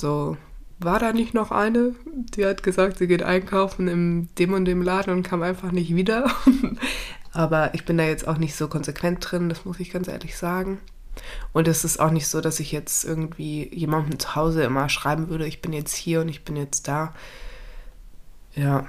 So, 0.00 0.38
war 0.78 0.98
da 0.98 1.12
nicht 1.12 1.34
noch 1.34 1.50
eine, 1.50 1.94
die 2.06 2.46
hat 2.46 2.62
gesagt, 2.62 2.96
sie 2.98 3.06
geht 3.06 3.22
einkaufen 3.22 3.86
im 3.86 4.28
dem 4.38 4.54
und 4.54 4.64
dem 4.64 4.80
Laden 4.80 5.12
und 5.12 5.22
kam 5.22 5.42
einfach 5.42 5.72
nicht 5.72 5.94
wieder. 5.94 6.30
Aber 7.32 7.74
ich 7.74 7.84
bin 7.84 7.98
da 7.98 8.04
jetzt 8.04 8.26
auch 8.26 8.38
nicht 8.38 8.56
so 8.56 8.66
konsequent 8.66 9.30
drin, 9.30 9.50
das 9.50 9.66
muss 9.66 9.78
ich 9.78 9.90
ganz 9.90 10.08
ehrlich 10.08 10.38
sagen. 10.38 10.80
Und 11.52 11.68
es 11.68 11.84
ist 11.84 12.00
auch 12.00 12.10
nicht 12.10 12.28
so, 12.28 12.40
dass 12.40 12.60
ich 12.60 12.72
jetzt 12.72 13.04
irgendwie 13.04 13.68
jemandem 13.74 14.18
zu 14.18 14.34
Hause 14.34 14.62
immer 14.62 14.88
schreiben 14.88 15.28
würde, 15.28 15.46
ich 15.46 15.60
bin 15.60 15.74
jetzt 15.74 15.94
hier 15.94 16.22
und 16.22 16.30
ich 16.30 16.44
bin 16.44 16.56
jetzt 16.56 16.88
da. 16.88 17.12
Ja. 18.54 18.86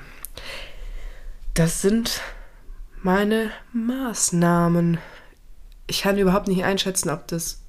Das 1.55 1.81
sind 1.81 2.21
meine 3.03 3.51
Maßnahmen. 3.73 4.97
Ich 5.87 6.03
kann 6.03 6.17
überhaupt 6.17 6.47
nicht 6.47 6.63
einschätzen, 6.63 7.09
ob 7.09 7.27
das 7.27 7.61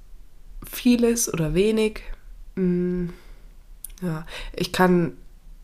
viel 0.64 1.02
ist 1.02 1.34
oder 1.34 1.54
wenig. 1.54 2.02
Hm, 2.54 3.12
ja, 4.02 4.26
ich 4.54 4.72
kann 4.72 5.14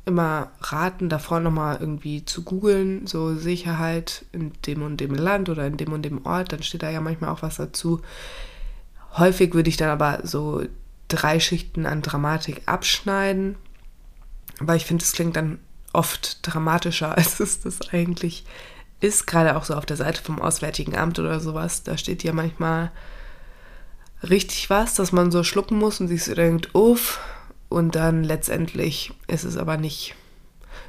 immer 0.08 0.50
raten, 0.60 1.10
davor 1.10 1.38
nochmal 1.38 1.76
irgendwie 1.80 2.24
zu 2.24 2.42
googeln, 2.42 3.06
so 3.06 3.36
Sicherheit 3.36 4.24
in 4.32 4.52
dem 4.66 4.82
und 4.82 4.96
dem 4.96 5.14
Land 5.14 5.50
oder 5.50 5.66
in 5.66 5.76
dem 5.76 5.92
und 5.92 6.02
dem 6.02 6.24
Ort, 6.24 6.52
dann 6.52 6.62
steht 6.62 6.82
da 6.82 6.90
ja 6.90 7.02
manchmal 7.02 7.30
auch 7.30 7.42
was 7.42 7.56
dazu. 7.56 8.00
Häufig 9.16 9.52
würde 9.52 9.68
ich 9.68 9.76
dann 9.76 9.90
aber 9.90 10.20
so 10.22 10.62
drei 11.08 11.40
Schichten 11.40 11.84
an 11.84 12.00
Dramatik 12.00 12.62
abschneiden, 12.64 13.56
weil 14.60 14.78
ich 14.78 14.86
finde, 14.86 15.04
es 15.04 15.12
klingt 15.12 15.36
dann 15.36 15.58
oft 15.92 16.38
dramatischer, 16.42 17.14
als 17.16 17.38
es 17.40 17.60
das 17.60 17.90
eigentlich 17.92 18.46
ist. 19.00 19.26
Gerade 19.26 19.56
auch 19.56 19.64
so 19.64 19.74
auf 19.74 19.86
der 19.86 19.96
Seite 19.98 20.22
vom 20.22 20.40
Auswärtigen 20.40 20.96
Amt 20.96 21.18
oder 21.18 21.38
sowas, 21.38 21.82
da 21.82 21.98
steht 21.98 22.22
ja 22.22 22.32
manchmal 22.32 22.90
richtig 24.22 24.70
was, 24.70 24.94
dass 24.94 25.12
man 25.12 25.30
so 25.30 25.44
schlucken 25.44 25.78
muss 25.78 26.00
und 26.00 26.08
sich 26.08 26.24
so 26.24 26.34
denkt, 26.34 26.74
uff, 26.74 27.20
und 27.68 27.94
dann 27.94 28.24
letztendlich 28.24 29.12
ist 29.26 29.44
es 29.44 29.56
aber 29.56 29.76
nicht 29.76 30.14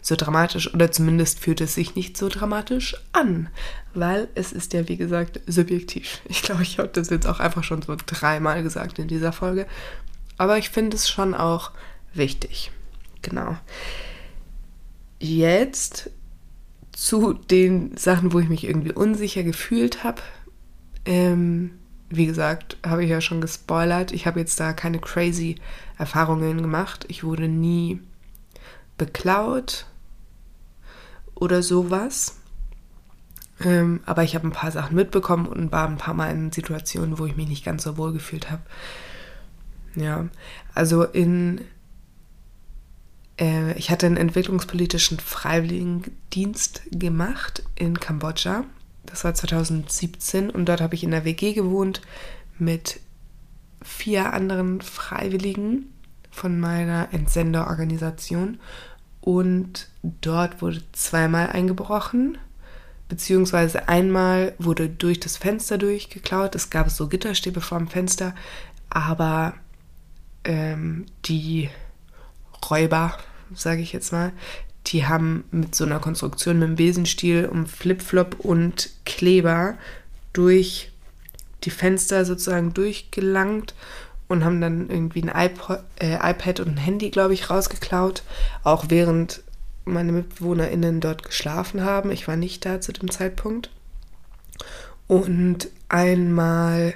so 0.01 0.15
dramatisch 0.15 0.73
oder 0.73 0.91
zumindest 0.91 1.39
fühlt 1.39 1.61
es 1.61 1.75
sich 1.75 1.95
nicht 1.95 2.15
so 2.15 2.29
dramatisch 2.29 2.95
an, 3.11 3.49
weil 3.93 4.29
es 4.35 4.53
ist 4.53 4.73
ja 4.73 4.87
wie 4.87 4.97
gesagt 4.97 5.41
subjektiv. 5.47 6.21
Ich 6.29 6.41
glaube, 6.41 6.63
ich 6.63 6.79
habe 6.79 6.89
das 6.89 7.09
jetzt 7.09 7.27
auch 7.27 7.39
einfach 7.39 7.63
schon 7.63 7.81
so 7.81 7.95
dreimal 8.05 8.63
gesagt 8.63 8.99
in 8.99 9.07
dieser 9.07 9.33
Folge, 9.33 9.65
aber 10.37 10.57
ich 10.57 10.69
finde 10.69 10.95
es 10.95 11.09
schon 11.09 11.33
auch 11.33 11.71
wichtig. 12.13 12.71
Genau. 13.21 13.57
Jetzt 15.19 16.11
zu 16.93 17.33
den 17.33 17.95
Sachen, 17.97 18.31
wo 18.33 18.39
ich 18.39 18.49
mich 18.49 18.63
irgendwie 18.63 18.93
unsicher 18.93 19.43
gefühlt 19.43 20.03
habe. 20.03 20.21
Ähm, 21.05 21.71
wie 22.09 22.25
gesagt, 22.25 22.77
habe 22.85 23.03
ich 23.03 23.09
ja 23.09 23.21
schon 23.21 23.41
gespoilert. 23.41 24.11
Ich 24.11 24.25
habe 24.25 24.39
jetzt 24.39 24.59
da 24.59 24.73
keine 24.73 24.99
crazy 24.99 25.55
Erfahrungen 25.99 26.61
gemacht. 26.61 27.05
Ich 27.09 27.23
wurde 27.23 27.47
nie 27.47 28.01
beklaut 28.97 29.85
oder 31.35 31.61
sowas. 31.61 32.37
Ähm, 33.61 33.99
aber 34.05 34.23
ich 34.23 34.35
habe 34.35 34.47
ein 34.47 34.53
paar 34.53 34.71
Sachen 34.71 34.95
mitbekommen 34.95 35.45
und 35.45 35.71
war 35.71 35.87
ein 35.87 35.97
paar 35.97 36.13
Mal 36.13 36.31
in 36.31 36.51
Situationen, 36.51 37.19
wo 37.19 37.25
ich 37.25 37.35
mich 37.35 37.49
nicht 37.49 37.65
ganz 37.65 37.83
so 37.83 37.97
wohl 37.97 38.13
gefühlt 38.13 38.49
habe. 38.49 38.61
Ja, 39.95 40.29
also 40.73 41.03
in. 41.03 41.61
Äh, 43.37 43.77
ich 43.77 43.91
hatte 43.91 44.05
einen 44.05 44.17
entwicklungspolitischen 44.17 45.19
Freiwilligendienst 45.19 46.83
gemacht 46.91 47.63
in 47.75 47.99
Kambodscha. 47.99 48.63
Das 49.05 49.25
war 49.25 49.33
2017 49.33 50.49
und 50.49 50.65
dort 50.65 50.79
habe 50.79 50.95
ich 50.95 51.03
in 51.03 51.11
der 51.11 51.25
WG 51.25 51.53
gewohnt 51.53 52.01
mit 52.57 53.01
vier 53.81 54.33
anderen 54.33 54.81
Freiwilligen 54.81 55.93
von 56.31 56.59
meiner 56.59 57.09
Entsenderorganisation 57.11 58.59
und 59.21 59.89
dort 60.03 60.61
wurde 60.61 60.81
zweimal 60.93 61.47
eingebrochen, 61.49 62.37
beziehungsweise 63.09 63.89
einmal 63.89 64.53
wurde 64.57 64.89
durch 64.89 65.19
das 65.19 65.37
Fenster 65.37 65.77
durchgeklaut. 65.77 66.55
Es 66.55 66.69
gab 66.69 66.89
so 66.89 67.07
Gitterstäbe 67.07 67.61
vor 67.61 67.79
dem 67.79 67.87
Fenster, 67.87 68.33
aber 68.89 69.53
ähm, 70.43 71.05
die 71.25 71.69
Räuber, 72.69 73.17
sage 73.53 73.81
ich 73.81 73.93
jetzt 73.93 74.11
mal, 74.11 74.31
die 74.87 75.05
haben 75.05 75.43
mit 75.51 75.75
so 75.75 75.85
einer 75.85 75.99
Konstruktion 75.99 76.59
mit 76.59 76.69
dem 76.69 76.75
Besenstiel 76.75 77.45
und 77.45 77.67
Flipflop 77.67 78.39
und 78.39 78.89
Kleber 79.05 79.77
durch 80.33 80.91
die 81.63 81.69
Fenster 81.69 82.25
sozusagen 82.25 82.73
durchgelangt 82.73 83.73
und 84.27 84.45
haben 84.45 84.61
dann 84.61 84.89
irgendwie 84.89 85.23
ein 85.23 85.31
iPod, 85.33 85.79
äh, 85.99 86.15
iPad 86.15 86.59
und 86.61 86.69
ein 86.69 86.77
Handy, 86.77 87.09
glaube 87.09 87.33
ich, 87.33 87.49
rausgeklaut. 87.49 88.23
Auch 88.63 88.85
während 88.89 89.41
meine 89.85 90.11
MitbewohnerInnen 90.11 91.01
dort 91.01 91.23
geschlafen 91.23 91.83
haben. 91.83 92.11
Ich 92.11 92.27
war 92.27 92.35
nicht 92.35 92.65
da 92.65 92.79
zu 92.79 92.93
dem 92.93 93.09
Zeitpunkt. 93.09 93.71
Und 95.07 95.69
einmal 95.89 96.93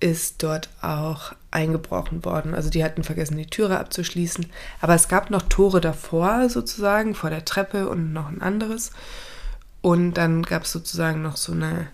ist 0.00 0.42
dort 0.42 0.68
auch 0.82 1.32
eingebrochen 1.50 2.24
worden. 2.24 2.54
Also 2.54 2.70
die 2.70 2.84
hatten 2.84 3.04
vergessen, 3.04 3.36
die 3.36 3.46
Türe 3.46 3.78
abzuschließen. 3.78 4.46
Aber 4.80 4.94
es 4.94 5.08
gab 5.08 5.30
noch 5.30 5.42
Tore 5.42 5.80
davor 5.80 6.48
sozusagen, 6.50 7.14
vor 7.14 7.30
der 7.30 7.44
Treppe 7.44 7.88
und 7.88 8.12
noch 8.12 8.28
ein 8.28 8.42
anderes. 8.42 8.90
Und 9.80 10.14
dann 10.14 10.42
gab 10.42 10.64
es 10.64 10.72
sozusagen 10.72 11.22
noch 11.22 11.36
so 11.36 11.52
eine 11.52 11.88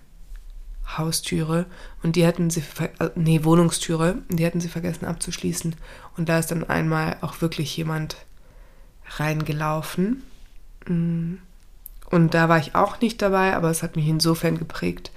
Haustüre 0.96 1.66
und 2.02 2.16
die 2.16 2.26
hatten 2.26 2.50
sie, 2.50 2.62
äh, 2.98 3.10
nee, 3.14 3.44
Wohnungstüre, 3.44 4.16
die 4.28 4.46
hatten 4.46 4.60
sie 4.60 4.68
vergessen 4.68 5.04
abzuschließen. 5.04 5.76
Und 6.16 6.28
da 6.28 6.38
ist 6.38 6.50
dann 6.50 6.64
einmal 6.64 7.16
auch 7.20 7.40
wirklich 7.40 7.76
jemand 7.76 8.16
reingelaufen. 9.16 10.22
Mm. 10.86 11.34
Und 12.10 12.32
da 12.32 12.48
war 12.48 12.58
ich 12.58 12.74
auch 12.74 13.00
nicht 13.02 13.20
dabei, 13.20 13.54
aber 13.54 13.70
es 13.70 13.82
hat 13.82 13.96
mich 13.96 14.08
insofern 14.08 14.56
geprägt, 14.56 15.10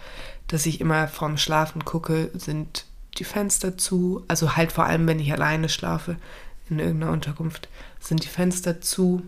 dass 0.48 0.66
ich 0.66 0.82
immer 0.82 1.08
vorm 1.08 1.38
Schlafen 1.38 1.86
gucke, 1.86 2.30
sind 2.34 2.86
die 3.18 3.24
Fenster 3.24 3.78
zu, 3.78 4.26
also 4.28 4.58
halt 4.58 4.74
vor 4.74 4.86
allem, 4.86 5.08
wenn 5.08 5.20
ich 5.20 5.32
alleine 5.32 5.70
schlafe 5.70 6.18
in 6.70 6.80
irgendeiner 6.80 7.14
Unterkunft, 7.14 7.70
sind 8.02 8.24
die 8.24 8.30
Fenster 8.30 8.82
zu 8.82 9.24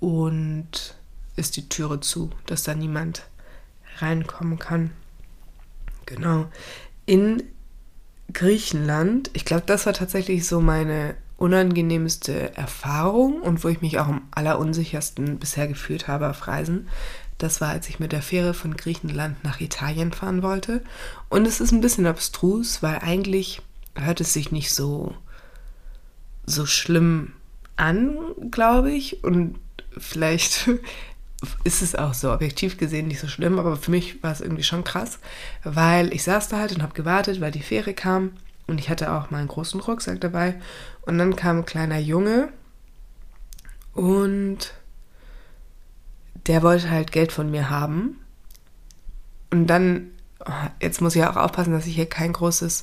und 0.00 0.94
ist 1.36 1.56
die 1.56 1.68
Türe 1.70 2.00
zu, 2.00 2.30
dass 2.44 2.64
da 2.64 2.74
niemand 2.74 3.22
reinkommen 3.98 4.58
kann. 4.58 4.90
Genau. 6.08 6.46
In 7.04 7.42
Griechenland, 8.32 9.30
ich 9.34 9.44
glaube, 9.44 9.64
das 9.66 9.86
war 9.86 9.92
tatsächlich 9.92 10.46
so 10.46 10.60
meine 10.60 11.14
unangenehmste 11.36 12.56
Erfahrung 12.56 13.42
und 13.42 13.62
wo 13.62 13.68
ich 13.68 13.80
mich 13.80 13.98
auch 13.98 14.08
am 14.08 14.22
allerunsichersten 14.30 15.38
bisher 15.38 15.68
gefühlt 15.68 16.08
habe 16.08 16.28
auf 16.28 16.48
Reisen. 16.48 16.88
Das 17.36 17.60
war, 17.60 17.68
als 17.68 17.88
ich 17.88 18.00
mit 18.00 18.10
der 18.12 18.22
Fähre 18.22 18.54
von 18.54 18.76
Griechenland 18.76 19.44
nach 19.44 19.60
Italien 19.60 20.12
fahren 20.12 20.42
wollte. 20.42 20.82
Und 21.28 21.46
es 21.46 21.60
ist 21.60 21.70
ein 21.70 21.80
bisschen 21.80 22.06
abstrus, 22.06 22.82
weil 22.82 22.98
eigentlich 22.98 23.62
hört 23.94 24.20
es 24.20 24.32
sich 24.32 24.50
nicht 24.50 24.72
so, 24.72 25.14
so 26.46 26.66
schlimm 26.66 27.34
an, 27.76 28.16
glaube 28.50 28.90
ich. 28.90 29.22
Und 29.22 29.58
vielleicht 29.96 30.68
ist 31.64 31.82
es 31.82 31.94
auch 31.94 32.14
so 32.14 32.32
objektiv 32.32 32.78
gesehen 32.78 33.08
nicht 33.08 33.20
so 33.20 33.28
schlimm, 33.28 33.58
aber 33.58 33.76
für 33.76 33.90
mich 33.90 34.22
war 34.22 34.32
es 34.32 34.40
irgendwie 34.40 34.64
schon 34.64 34.84
krass, 34.84 35.18
weil 35.62 36.12
ich 36.12 36.24
saß 36.24 36.48
da 36.48 36.58
halt 36.58 36.72
und 36.72 36.82
habe 36.82 36.94
gewartet, 36.94 37.40
weil 37.40 37.52
die 37.52 37.62
Fähre 37.62 37.94
kam 37.94 38.32
und 38.66 38.78
ich 38.78 38.90
hatte 38.90 39.12
auch 39.12 39.30
meinen 39.30 39.48
großen 39.48 39.80
Rucksack 39.80 40.20
dabei. 40.20 40.60
Und 41.02 41.18
dann 41.18 41.36
kam 41.36 41.58
ein 41.58 41.66
kleiner 41.66 41.98
Junge 41.98 42.50
und 43.94 44.74
der 46.46 46.62
wollte 46.62 46.90
halt 46.90 47.12
Geld 47.12 47.32
von 47.32 47.50
mir 47.50 47.70
haben. 47.70 48.20
Und 49.50 49.66
dann, 49.68 50.10
jetzt 50.82 51.00
muss 51.00 51.16
ich 51.16 51.24
auch 51.24 51.36
aufpassen, 51.36 51.72
dass 51.72 51.86
ich 51.86 51.94
hier 51.94 52.08
kein 52.08 52.32
großes 52.32 52.82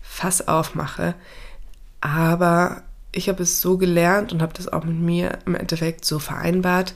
Fass 0.00 0.48
aufmache, 0.48 1.14
aber 2.00 2.82
ich 3.12 3.28
habe 3.28 3.42
es 3.42 3.60
so 3.60 3.76
gelernt 3.76 4.32
und 4.32 4.42
habe 4.42 4.54
das 4.54 4.68
auch 4.68 4.84
mit 4.84 4.96
mir 4.96 5.38
im 5.44 5.54
Endeffekt 5.54 6.04
so 6.04 6.18
vereinbart, 6.18 6.94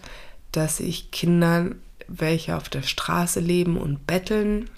dass 0.56 0.80
ich 0.80 1.10
Kindern, 1.10 1.80
welche 2.08 2.56
auf 2.56 2.68
der 2.68 2.82
Straße 2.82 3.40
leben 3.40 3.76
und 3.76 4.06
betteln, 4.06 4.70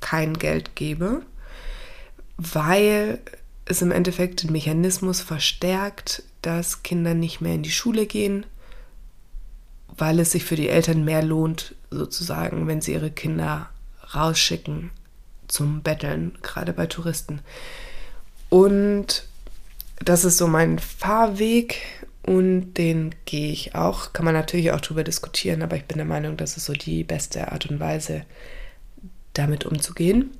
kein 0.00 0.34
Geld 0.34 0.74
gebe, 0.74 1.22
weil 2.36 3.20
es 3.66 3.82
im 3.82 3.92
Endeffekt 3.92 4.42
den 4.42 4.52
Mechanismus 4.52 5.20
verstärkt, 5.20 6.24
dass 6.42 6.82
Kinder 6.82 7.14
nicht 7.14 7.40
mehr 7.40 7.54
in 7.54 7.62
die 7.62 7.70
Schule 7.70 8.06
gehen, 8.06 8.46
weil 9.88 10.18
es 10.18 10.32
sich 10.32 10.44
für 10.44 10.56
die 10.56 10.68
Eltern 10.68 11.04
mehr 11.04 11.22
lohnt, 11.22 11.74
sozusagen, 11.90 12.66
wenn 12.66 12.80
sie 12.80 12.94
ihre 12.94 13.10
Kinder 13.10 13.68
rausschicken 14.14 14.90
zum 15.48 15.82
Betteln, 15.82 16.38
gerade 16.42 16.72
bei 16.72 16.86
Touristen. 16.86 17.40
Und 18.48 19.26
das 20.02 20.24
ist 20.24 20.38
so 20.38 20.46
mein 20.46 20.78
Fahrweg 20.78 21.82
und 22.26 22.74
den 22.74 23.14
gehe 23.24 23.50
ich 23.50 23.74
auch. 23.74 24.12
Kann 24.12 24.24
man 24.24 24.34
natürlich 24.34 24.72
auch 24.72 24.80
darüber 24.80 25.04
diskutieren, 25.04 25.62
aber 25.62 25.76
ich 25.76 25.84
bin 25.84 25.98
der 25.98 26.06
Meinung, 26.06 26.36
das 26.36 26.56
ist 26.56 26.66
so 26.66 26.72
die 26.72 27.04
beste 27.04 27.50
Art 27.50 27.66
und 27.66 27.80
Weise, 27.80 28.22
damit 29.32 29.64
umzugehen. 29.64 30.30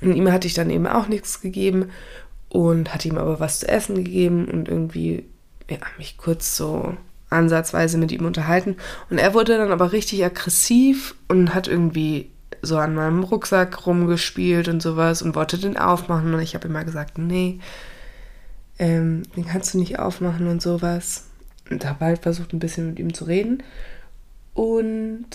Und 0.00 0.14
ihm 0.14 0.30
hatte 0.30 0.46
ich 0.46 0.54
dann 0.54 0.70
eben 0.70 0.86
auch 0.86 1.08
nichts 1.08 1.40
gegeben 1.40 1.90
und 2.48 2.92
hatte 2.92 3.08
ihm 3.08 3.18
aber 3.18 3.40
was 3.40 3.60
zu 3.60 3.68
essen 3.68 3.96
gegeben 3.96 4.46
und 4.46 4.68
irgendwie 4.68 5.24
ja, 5.70 5.78
mich 5.96 6.18
kurz 6.18 6.56
so 6.56 6.96
ansatzweise 7.30 7.96
mit 7.96 8.12
ihm 8.12 8.26
unterhalten. 8.26 8.76
Und 9.08 9.18
er 9.18 9.32
wurde 9.32 9.56
dann 9.56 9.72
aber 9.72 9.92
richtig 9.92 10.24
aggressiv 10.24 11.14
und 11.28 11.54
hat 11.54 11.66
irgendwie 11.68 12.30
so 12.60 12.76
an 12.76 12.94
meinem 12.94 13.24
Rucksack 13.24 13.86
rumgespielt 13.86 14.68
und 14.68 14.82
sowas 14.82 15.22
und 15.22 15.34
wollte 15.34 15.58
den 15.58 15.76
aufmachen 15.76 16.34
und 16.34 16.40
ich 16.40 16.54
habe 16.54 16.68
immer 16.68 16.84
gesagt, 16.84 17.18
nee, 17.18 17.58
ähm, 18.78 19.22
den 19.36 19.46
kannst 19.46 19.74
du 19.74 19.78
nicht 19.78 19.98
aufmachen 19.98 20.46
und 20.46 20.62
sowas. 20.62 21.26
Und 21.70 21.86
habe 21.86 22.04
halt 22.04 22.22
versucht, 22.22 22.52
ein 22.52 22.58
bisschen 22.58 22.88
mit 22.88 22.98
ihm 22.98 23.14
zu 23.14 23.24
reden. 23.24 23.62
Und 24.54 25.26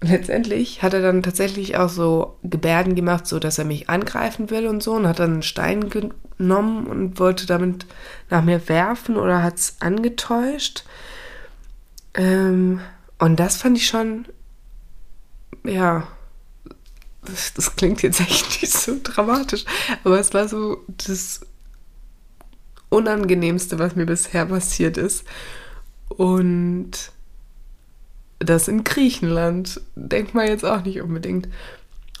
letztendlich 0.00 0.82
hat 0.82 0.94
er 0.94 1.02
dann 1.02 1.22
tatsächlich 1.22 1.76
auch 1.76 1.88
so 1.88 2.36
Gebärden 2.42 2.94
gemacht, 2.94 3.26
so 3.26 3.38
dass 3.38 3.58
er 3.58 3.64
mich 3.64 3.88
angreifen 3.88 4.50
will 4.50 4.66
und 4.66 4.82
so 4.82 4.94
und 4.94 5.06
hat 5.06 5.18
dann 5.18 5.34
einen 5.34 5.42
Stein 5.42 5.90
genommen 5.90 6.86
und 6.86 7.18
wollte 7.18 7.46
damit 7.46 7.86
nach 8.30 8.42
mir 8.42 8.68
werfen 8.68 9.16
oder 9.16 9.42
hat 9.42 9.58
es 9.58 9.76
angetäuscht. 9.80 10.84
Ähm, 12.14 12.80
und 13.18 13.38
das 13.38 13.56
fand 13.56 13.76
ich 13.76 13.86
schon 13.86 14.24
ja, 15.64 16.06
das, 17.24 17.54
das, 17.54 17.76
klingt 17.76 18.02
jetzt 18.02 18.20
echt 18.20 18.62
nicht 18.62 18.72
so 18.72 18.96
dramatisch, 19.02 19.64
aber 20.04 20.18
es 20.18 20.32
war 20.34 20.48
so 20.48 20.84
das 20.88 21.40
Unangenehmste, 22.90 23.78
was 23.78 23.96
mir 23.96 24.06
bisher 24.06 24.46
passiert 24.46 24.98
ist. 24.98 25.24
Und 26.08 27.12
das 28.38 28.68
in 28.68 28.84
Griechenland, 28.84 29.80
denkt 29.94 30.34
man 30.34 30.46
jetzt 30.46 30.64
auch 30.64 30.82
nicht 30.82 31.00
unbedingt. 31.00 31.48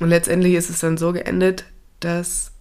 Und 0.00 0.08
letztendlich 0.08 0.54
ist 0.54 0.70
es 0.70 0.80
dann 0.80 0.96
so 0.96 1.12
geendet, 1.12 1.64
dass 2.00 2.52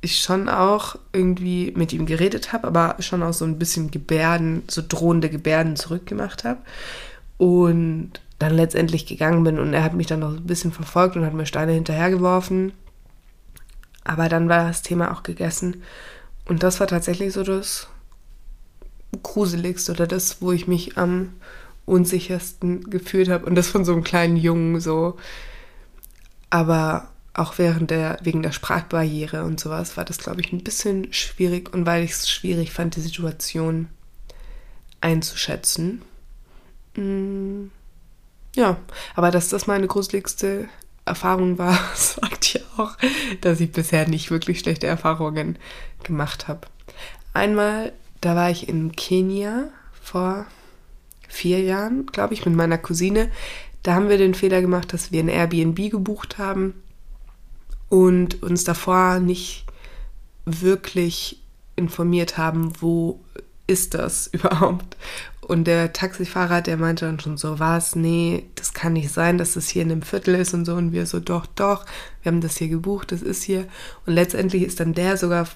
ich 0.00 0.20
schon 0.20 0.48
auch 0.48 0.96
irgendwie 1.12 1.72
mit 1.76 1.92
ihm 1.92 2.06
geredet 2.06 2.52
habe, 2.52 2.66
aber 2.66 2.96
schon 3.00 3.22
auch 3.22 3.32
so 3.32 3.44
ein 3.44 3.58
bisschen 3.58 3.90
Gebärden, 3.90 4.62
so 4.68 4.82
drohende 4.86 5.30
Gebärden 5.30 5.76
zurückgemacht 5.76 6.44
habe. 6.44 6.60
Und 7.38 8.12
dann 8.38 8.54
letztendlich 8.54 9.06
gegangen 9.06 9.44
bin 9.44 9.58
und 9.58 9.72
er 9.72 9.82
hat 9.82 9.94
mich 9.94 10.06
dann 10.06 10.20
noch 10.20 10.30
ein 10.30 10.46
bisschen 10.46 10.72
verfolgt 10.72 11.16
und 11.16 11.24
hat 11.24 11.34
mir 11.34 11.46
Steine 11.46 11.72
hinterhergeworfen. 11.72 12.72
Aber 14.04 14.28
dann 14.28 14.48
war 14.48 14.68
das 14.68 14.82
Thema 14.82 15.12
auch 15.12 15.22
gegessen. 15.22 15.82
Und 16.46 16.62
das 16.62 16.80
war 16.80 16.86
tatsächlich 16.86 17.32
so 17.32 17.42
das 17.42 17.88
Gruseligste 19.22 19.92
oder 19.92 20.06
das, 20.06 20.42
wo 20.42 20.52
ich 20.52 20.66
mich 20.66 20.98
am 20.98 21.34
unsichersten 21.86 22.90
gefühlt 22.90 23.28
habe. 23.28 23.46
Und 23.46 23.54
das 23.54 23.68
von 23.68 23.84
so 23.84 23.92
einem 23.92 24.04
kleinen 24.04 24.36
Jungen 24.36 24.80
so. 24.80 25.16
Aber 26.50 27.08
auch 27.32 27.58
während 27.58 27.90
der, 27.90 28.18
wegen 28.22 28.42
der 28.42 28.52
Sprachbarriere 28.52 29.44
und 29.44 29.58
sowas 29.58 29.96
war 29.96 30.04
das, 30.04 30.18
glaube 30.18 30.40
ich, 30.40 30.52
ein 30.52 30.64
bisschen 30.64 31.12
schwierig. 31.12 31.72
Und 31.72 31.86
weil 31.86 32.04
ich 32.04 32.12
es 32.12 32.28
schwierig 32.28 32.72
fand, 32.72 32.96
die 32.96 33.00
Situation 33.00 33.88
einzuschätzen. 35.00 36.02
Mm 36.96 37.70
ja, 38.54 38.76
aber 39.14 39.30
dass 39.30 39.48
das 39.48 39.66
meine 39.66 39.86
gruseligste 39.86 40.68
Erfahrung 41.04 41.58
war, 41.58 41.78
sagt 41.94 42.54
ja 42.54 42.60
auch, 42.78 42.96
dass 43.40 43.60
ich 43.60 43.72
bisher 43.72 44.08
nicht 44.08 44.30
wirklich 44.30 44.60
schlechte 44.60 44.86
Erfahrungen 44.86 45.58
gemacht 46.02 46.48
habe. 46.48 46.62
Einmal, 47.32 47.92
da 48.20 48.36
war 48.36 48.50
ich 48.50 48.68
in 48.68 48.92
Kenia 48.92 49.64
vor 50.00 50.46
vier 51.28 51.60
Jahren, 51.60 52.06
glaube 52.06 52.34
ich, 52.34 52.46
mit 52.46 52.54
meiner 52.54 52.78
Cousine. 52.78 53.30
Da 53.82 53.94
haben 53.94 54.08
wir 54.08 54.18
den 54.18 54.34
Fehler 54.34 54.60
gemacht, 54.60 54.92
dass 54.92 55.12
wir 55.12 55.20
ein 55.20 55.28
Airbnb 55.28 55.90
gebucht 55.90 56.38
haben 56.38 56.74
und 57.88 58.42
uns 58.42 58.64
davor 58.64 59.18
nicht 59.18 59.66
wirklich 60.46 61.40
informiert 61.76 62.38
haben, 62.38 62.72
wo 62.80 63.20
ist 63.66 63.94
das 63.94 64.26
überhaupt? 64.32 64.96
Und 65.46 65.64
der 65.64 65.92
Taxifahrer, 65.92 66.62
der 66.62 66.76
meinte 66.76 67.06
dann 67.06 67.20
schon 67.20 67.36
so, 67.36 67.58
was, 67.58 67.96
nee, 67.96 68.46
das 68.54 68.72
kann 68.72 68.94
nicht 68.94 69.10
sein, 69.10 69.38
dass 69.38 69.54
das 69.54 69.68
hier 69.68 69.82
in 69.82 69.92
einem 69.92 70.02
Viertel 70.02 70.34
ist 70.34 70.54
und 70.54 70.64
so. 70.64 70.74
Und 70.74 70.92
wir 70.92 71.06
so, 71.06 71.20
doch, 71.20 71.46
doch, 71.46 71.84
wir 72.22 72.32
haben 72.32 72.40
das 72.40 72.56
hier 72.56 72.68
gebucht, 72.68 73.12
das 73.12 73.22
ist 73.22 73.42
hier. 73.42 73.66
Und 74.06 74.14
letztendlich 74.14 74.62
ist 74.62 74.80
dann 74.80 74.94
der 74.94 75.16
sogar 75.16 75.46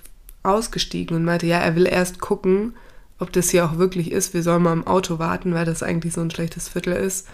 ausgestiegen 0.42 1.16
und 1.16 1.24
meinte, 1.24 1.46
ja, 1.46 1.58
er 1.58 1.74
will 1.76 1.86
erst 1.86 2.20
gucken, 2.20 2.74
ob 3.18 3.32
das 3.32 3.50
hier 3.50 3.64
auch 3.64 3.78
wirklich 3.78 4.12
ist. 4.12 4.34
Wir 4.34 4.42
sollen 4.42 4.62
mal 4.62 4.72
im 4.72 4.86
Auto 4.86 5.18
warten, 5.18 5.54
weil 5.54 5.64
das 5.64 5.82
eigentlich 5.82 6.12
so 6.12 6.20
ein 6.20 6.30
schlechtes 6.30 6.68
Viertel 6.68 6.92
ist, 6.94 7.26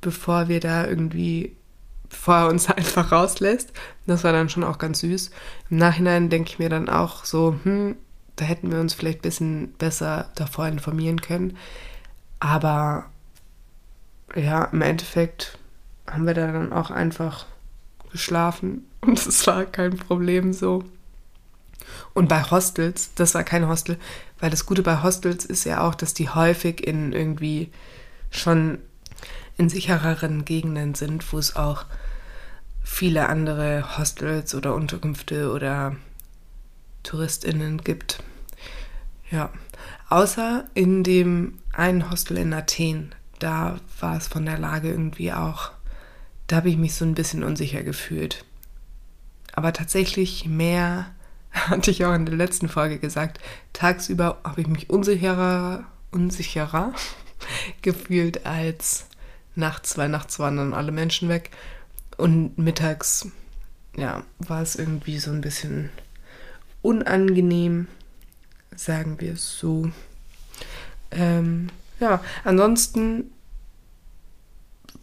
bevor 0.00 0.48
wir 0.48 0.60
da 0.60 0.86
irgendwie, 0.86 1.56
bevor 2.08 2.34
er 2.36 2.48
uns 2.48 2.68
einfach 2.70 3.12
rauslässt. 3.12 3.72
Das 4.06 4.24
war 4.24 4.32
dann 4.32 4.48
schon 4.48 4.64
auch 4.64 4.78
ganz 4.78 5.00
süß. 5.00 5.30
Im 5.70 5.76
Nachhinein 5.76 6.30
denke 6.30 6.50
ich 6.50 6.58
mir 6.58 6.68
dann 6.68 6.88
auch 6.88 7.24
so, 7.24 7.56
hm, 7.62 7.96
da 8.40 8.46
hätten 8.46 8.72
wir 8.72 8.80
uns 8.80 8.94
vielleicht 8.94 9.18
ein 9.18 9.22
bisschen 9.22 9.72
besser 9.74 10.30
davor 10.34 10.66
informieren 10.66 11.20
können. 11.20 11.58
Aber 12.38 13.04
ja, 14.34 14.64
im 14.64 14.80
Endeffekt 14.80 15.58
haben 16.06 16.26
wir 16.26 16.34
da 16.34 16.50
dann 16.50 16.72
auch 16.72 16.90
einfach 16.90 17.44
geschlafen 18.10 18.86
und 19.02 19.18
es 19.18 19.46
war 19.46 19.64
kein 19.66 19.96
Problem 19.96 20.52
so. 20.52 20.84
Und 22.14 22.28
bei 22.28 22.42
Hostels, 22.42 23.10
das 23.14 23.34
war 23.34 23.44
kein 23.44 23.68
Hostel, 23.68 23.98
weil 24.38 24.50
das 24.50 24.64
Gute 24.64 24.82
bei 24.82 25.02
Hostels 25.02 25.44
ist 25.44 25.64
ja 25.64 25.86
auch, 25.86 25.94
dass 25.94 26.14
die 26.14 26.28
häufig 26.28 26.86
in 26.86 27.12
irgendwie 27.12 27.70
schon 28.30 28.78
in 29.58 29.68
sichereren 29.68 30.44
Gegenden 30.44 30.94
sind, 30.94 31.30
wo 31.32 31.38
es 31.38 31.56
auch 31.56 31.84
viele 32.82 33.28
andere 33.28 33.98
Hostels 33.98 34.54
oder 34.54 34.74
Unterkünfte 34.74 35.52
oder 35.52 35.96
TouristInnen 37.02 37.82
gibt. 37.82 38.22
Ja, 39.30 39.50
außer 40.08 40.64
in 40.74 41.04
dem 41.04 41.58
einen 41.72 42.10
Hostel 42.10 42.38
in 42.38 42.52
Athen, 42.52 43.14
da 43.38 43.78
war 44.00 44.16
es 44.16 44.28
von 44.28 44.44
der 44.44 44.58
Lage 44.58 44.90
irgendwie 44.90 45.32
auch, 45.32 45.70
da 46.46 46.56
habe 46.56 46.68
ich 46.68 46.76
mich 46.76 46.94
so 46.94 47.04
ein 47.04 47.14
bisschen 47.14 47.44
unsicher 47.44 47.82
gefühlt. 47.82 48.44
Aber 49.52 49.72
tatsächlich 49.72 50.46
mehr, 50.46 51.06
hatte 51.52 51.90
ich 51.90 52.04
auch 52.04 52.14
in 52.14 52.26
der 52.26 52.36
letzten 52.36 52.68
Folge 52.68 52.98
gesagt, 52.98 53.40
tagsüber 53.72 54.38
habe 54.44 54.60
ich 54.60 54.66
mich 54.66 54.90
unsicherer, 54.90 55.84
unsicherer 56.10 56.92
gefühlt 57.82 58.46
als 58.46 59.06
nachts, 59.54 59.96
weil 59.96 60.08
nachts 60.08 60.38
waren 60.38 60.56
dann 60.56 60.74
alle 60.74 60.92
Menschen 60.92 61.28
weg. 61.28 61.50
Und 62.16 62.58
mittags, 62.58 63.28
ja, 63.96 64.24
war 64.38 64.60
es 64.60 64.76
irgendwie 64.76 65.18
so 65.18 65.30
ein 65.30 65.40
bisschen 65.40 65.90
unangenehm 66.82 67.88
sagen 68.74 69.20
wir 69.20 69.34
es 69.34 69.58
so. 69.58 69.90
Ähm, 71.10 71.68
ja, 71.98 72.22
ansonsten 72.44 73.30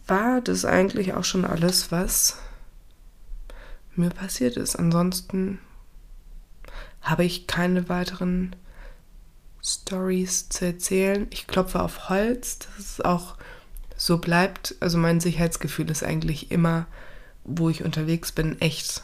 war 0.06 0.40
das 0.40 0.64
eigentlich 0.64 1.14
auch 1.14 1.24
schon 1.24 1.44
alles, 1.44 1.92
was 1.92 2.38
mir 3.94 4.10
passiert 4.10 4.56
ist. 4.56 4.76
Ansonsten 4.76 5.58
habe 7.02 7.24
ich 7.24 7.46
keine 7.46 7.88
weiteren 7.88 8.56
Stories 9.62 10.48
zu 10.48 10.66
erzählen. 10.66 11.26
Ich 11.30 11.46
klopfe 11.46 11.82
auf 11.82 12.08
Holz, 12.08 12.58
dass 12.58 12.78
es 12.78 13.00
auch 13.00 13.36
so 13.96 14.18
bleibt. 14.18 14.76
Also 14.80 14.98
mein 14.98 15.20
Sicherheitsgefühl 15.20 15.90
ist 15.90 16.02
eigentlich 16.02 16.50
immer, 16.50 16.86
wo 17.44 17.68
ich 17.68 17.84
unterwegs 17.84 18.32
bin, 18.32 18.60
echt 18.60 19.02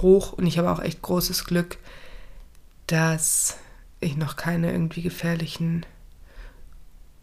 hoch 0.00 0.32
und 0.32 0.46
ich 0.46 0.58
habe 0.58 0.70
auch 0.70 0.80
echt 0.80 1.02
großes 1.02 1.44
Glück, 1.44 1.78
dass 2.86 3.56
ich 4.00 4.16
noch 4.16 4.36
keine 4.36 4.72
irgendwie 4.72 5.02
gefährlichen 5.02 5.84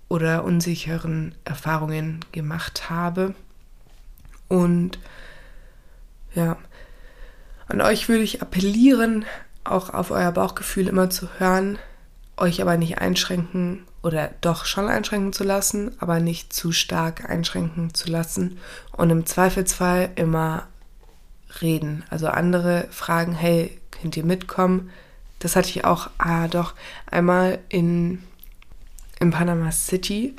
oder 0.09 0.43
unsicheren 0.43 1.35
Erfahrungen 1.43 2.19
gemacht 2.31 2.89
habe. 2.89 3.35
Und 4.47 4.99
ja, 6.33 6.57
an 7.67 7.81
euch 7.81 8.07
würde 8.07 8.23
ich 8.23 8.41
appellieren, 8.41 9.25
auch 9.63 9.93
auf 9.93 10.11
euer 10.11 10.31
Bauchgefühl 10.31 10.87
immer 10.87 11.09
zu 11.09 11.27
hören, 11.39 11.77
euch 12.37 12.61
aber 12.61 12.77
nicht 12.77 12.99
einschränken 12.99 13.83
oder 14.01 14.31
doch 14.39 14.65
schon 14.65 14.87
einschränken 14.87 15.33
zu 15.33 15.43
lassen, 15.43 15.91
aber 15.99 16.19
nicht 16.19 16.53
zu 16.53 16.71
stark 16.71 17.29
einschränken 17.29 17.93
zu 17.93 18.09
lassen 18.09 18.57
und 18.93 19.09
im 19.09 19.25
Zweifelsfall 19.25 20.11
immer 20.15 20.67
reden. 21.61 22.03
Also 22.09 22.27
andere 22.27 22.87
fragen, 22.91 23.33
hey, 23.33 23.77
könnt 23.91 24.17
ihr 24.17 24.25
mitkommen? 24.25 24.89
Das 25.39 25.55
hatte 25.55 25.69
ich 25.69 25.85
auch, 25.85 26.09
ah 26.17 26.47
doch, 26.47 26.73
einmal 27.05 27.59
in, 27.69 28.23
in 29.19 29.31
Panama 29.31 29.71
City. 29.71 30.35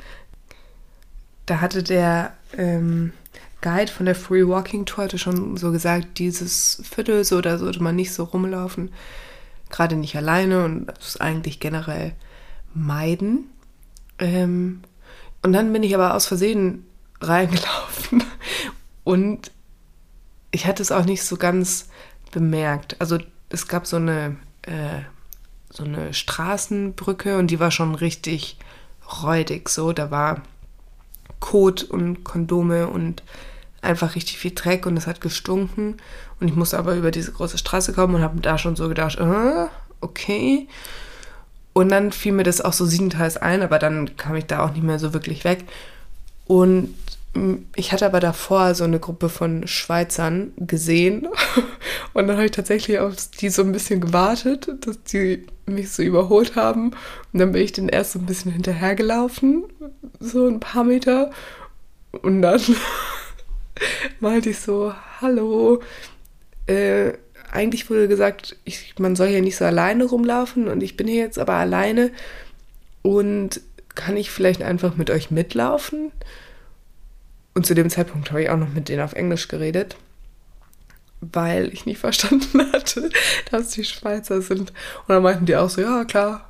Da 1.45 1.61
hatte 1.61 1.83
der 1.83 2.33
ähm, 2.57 3.13
Guide 3.61 3.91
von 3.91 4.05
der 4.05 4.15
Free 4.15 4.47
Walking 4.47 4.85
Tour 4.85 5.05
hatte 5.05 5.17
schon 5.17 5.57
so 5.57 5.71
gesagt, 5.71 6.17
dieses 6.17 6.81
Viertel 6.89 7.23
so, 7.23 7.41
da 7.41 7.57
sollte 7.57 7.83
man 7.83 7.95
nicht 7.95 8.13
so 8.13 8.23
rumlaufen. 8.23 8.91
Gerade 9.69 9.95
nicht 9.95 10.15
alleine 10.15 10.63
und 10.65 10.87
das 10.87 11.17
eigentlich 11.17 11.59
generell 11.59 12.13
meiden. 12.73 13.49
Ähm, 14.17 14.81
und 15.41 15.53
dann 15.53 15.71
bin 15.73 15.83
ich 15.83 15.93
aber 15.95 16.13
aus 16.15 16.25
Versehen 16.25 16.85
reingelaufen 17.21 18.23
und 19.03 19.51
ich 20.51 20.65
hatte 20.65 20.81
es 20.81 20.91
auch 20.91 21.05
nicht 21.05 21.23
so 21.23 21.37
ganz 21.37 21.89
bemerkt. 22.31 22.95
Also 22.99 23.17
es 23.49 23.67
gab 23.67 23.87
so 23.87 23.97
eine 23.97 24.37
äh, 24.63 25.01
so 25.71 25.83
eine 25.83 26.13
Straßenbrücke 26.13 27.37
und 27.37 27.47
die 27.47 27.59
war 27.59 27.71
schon 27.71 27.95
richtig 27.95 28.57
räudig 29.23 29.69
so. 29.69 29.93
Da 29.93 30.11
war 30.11 30.41
Kot 31.39 31.83
und 31.83 32.23
Kondome 32.23 32.87
und 32.87 33.23
einfach 33.81 34.15
richtig 34.15 34.39
viel 34.39 34.51
Dreck 34.51 34.85
und 34.85 34.97
es 34.97 35.07
hat 35.07 35.21
gestunken. 35.21 35.97
Und 36.39 36.47
ich 36.47 36.55
musste 36.55 36.77
aber 36.79 36.95
über 36.95 37.11
diese 37.11 37.31
große 37.31 37.57
Straße 37.57 37.93
kommen 37.93 38.15
und 38.15 38.21
habe 38.21 38.41
da 38.41 38.57
schon 38.57 38.75
so 38.75 38.89
gedacht, 38.89 39.17
äh, 39.19 39.67
okay. 40.01 40.67
Und 41.73 41.89
dann 41.89 42.11
fiel 42.11 42.31
mir 42.31 42.43
das 42.43 42.61
auch 42.61 42.73
so 42.73 42.85
siebenteils 42.85 43.37
ein, 43.37 43.61
aber 43.61 43.79
dann 43.79 44.17
kam 44.17 44.35
ich 44.35 44.45
da 44.45 44.65
auch 44.65 44.71
nicht 44.71 44.83
mehr 44.83 44.99
so 44.99 45.13
wirklich 45.13 45.43
weg. 45.43 45.65
Und 46.45 46.95
ich 47.75 47.91
hatte 47.91 48.05
aber 48.05 48.19
davor 48.19 48.73
so 48.73 48.83
eine 48.83 48.99
Gruppe 48.99 49.29
von 49.29 49.67
Schweizern 49.67 50.51
gesehen. 50.57 51.27
Und 52.13 52.27
dann 52.27 52.37
habe 52.37 52.45
ich 52.45 52.51
tatsächlich 52.51 52.99
auf 52.99 53.15
die 53.39 53.49
so 53.49 53.61
ein 53.61 53.71
bisschen 53.71 54.01
gewartet, 54.01 54.69
dass 54.81 55.03
die 55.03 55.45
mich 55.65 55.91
so 55.91 56.01
überholt 56.01 56.55
haben. 56.55 56.91
Und 57.31 57.39
dann 57.39 57.51
bin 57.51 57.61
ich 57.61 57.71
den 57.71 57.87
erst 57.87 58.13
so 58.13 58.19
ein 58.19 58.25
bisschen 58.25 58.51
hinterhergelaufen, 58.51 59.65
so 60.19 60.47
ein 60.47 60.59
paar 60.59 60.83
Meter. 60.83 61.31
Und 62.23 62.41
dann 62.41 62.61
meinte 64.19 64.49
ich 64.49 64.59
so, 64.59 64.93
hallo, 65.21 65.81
äh, 66.65 67.13
eigentlich 67.51 67.89
wurde 67.89 68.07
gesagt, 68.07 68.57
ich, 68.63 68.95
man 68.99 69.15
soll 69.15 69.27
hier 69.27 69.41
nicht 69.41 69.57
so 69.57 69.65
alleine 69.65 70.05
rumlaufen 70.05 70.67
und 70.67 70.81
ich 70.81 70.97
bin 70.97 71.07
hier 71.07 71.23
jetzt 71.23 71.39
aber 71.39 71.53
alleine. 71.53 72.11
Und 73.03 73.61
kann 73.93 74.17
ich 74.17 74.31
vielleicht 74.31 74.63
einfach 74.63 74.97
mit 74.97 75.09
euch 75.09 75.29
mitlaufen? 75.29 76.11
Und 77.53 77.65
zu 77.65 77.73
dem 77.75 77.89
Zeitpunkt 77.89 78.29
habe 78.29 78.43
ich 78.43 78.49
auch 78.49 78.57
noch 78.57 78.73
mit 78.73 78.89
denen 78.89 79.01
auf 79.01 79.13
Englisch 79.13 79.47
geredet, 79.47 79.95
weil 81.21 81.73
ich 81.73 81.85
nicht 81.85 81.99
verstanden 81.99 82.71
hatte, 82.71 83.09
dass 83.51 83.69
die 83.69 83.83
Schweizer 83.83 84.41
sind. 84.41 84.71
Und 84.71 85.09
dann 85.09 85.23
meinten 85.23 85.45
die 85.45 85.55
auch 85.55 85.69
so, 85.69 85.81
ja 85.81 86.05
klar, 86.05 86.49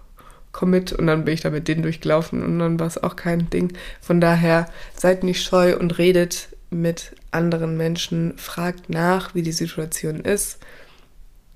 komm 0.51 0.71
mit. 0.71 0.93
Und 0.93 1.07
dann 1.07 1.25
bin 1.25 1.33
ich 1.33 1.41
da 1.41 1.49
mit 1.49 1.67
denen 1.67 1.83
durchgelaufen 1.83 2.43
und 2.43 2.59
dann 2.59 2.79
war 2.79 2.87
es 2.87 3.01
auch 3.01 3.15
kein 3.15 3.49
Ding. 3.49 3.73
Von 4.01 4.21
daher 4.21 4.67
seid 4.95 5.23
nicht 5.23 5.43
scheu 5.43 5.77
und 5.77 5.97
redet 5.97 6.49
mit 6.69 7.15
anderen 7.31 7.77
Menschen, 7.77 8.37
fragt 8.37 8.89
nach, 8.89 9.33
wie 9.35 9.41
die 9.41 9.51
Situation 9.51 10.19
ist, 10.19 10.59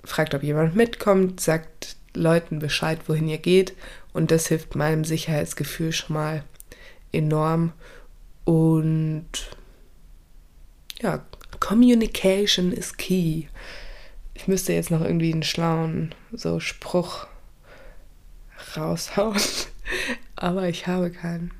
fragt, 0.03 0.33
ob 0.33 0.43
jemand 0.43 0.75
mitkommt, 0.75 1.39
sagt 1.39 1.95
Leuten 2.15 2.59
Bescheid, 2.59 2.99
wohin 3.07 3.27
ihr 3.27 3.37
geht. 3.37 3.73
Und 4.11 4.31
das 4.31 4.47
hilft 4.47 4.75
meinem 4.75 5.03
Sicherheitsgefühl 5.03 5.91
schon 5.91 6.15
mal 6.15 6.43
enorm. 7.11 7.73
Und 8.45 9.29
ja, 11.01 11.23
Communication 11.59 12.71
is 12.71 12.97
key. 12.97 13.45
Ich 14.33 14.47
müsste 14.47 14.73
jetzt 14.73 14.91
noch 14.91 15.01
irgendwie 15.01 15.31
einen 15.31 15.43
schlauen 15.43 16.13
so 16.31 16.59
Spruch 16.59 17.27
raushauen, 18.75 19.39
aber 20.35 20.67
ich 20.67 20.87
habe 20.87 21.11
keinen. 21.11 21.51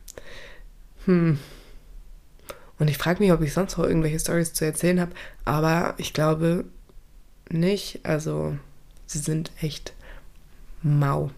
Hm. 1.05 1.39
Und 2.79 2.89
ich 2.89 2.97
frage 2.97 3.21
mich, 3.21 3.31
ob 3.31 3.41
ich 3.41 3.53
sonst 3.53 3.77
noch 3.77 3.85
irgendwelche 3.85 4.19
Stories 4.19 4.53
zu 4.53 4.65
erzählen 4.65 4.99
habe, 4.99 5.13
aber 5.45 5.93
ich 5.97 6.13
glaube 6.13 6.65
nicht. 7.49 8.01
Also, 8.03 8.57
sie 9.05 9.19
sind 9.19 9.51
echt 9.61 9.93
mau. 10.81 11.31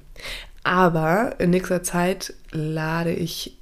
Aber 0.64 1.40
in 1.40 1.52
nächster 1.52 1.84
Zeit 1.84 2.34
lade 2.52 3.14
ich 3.14 3.58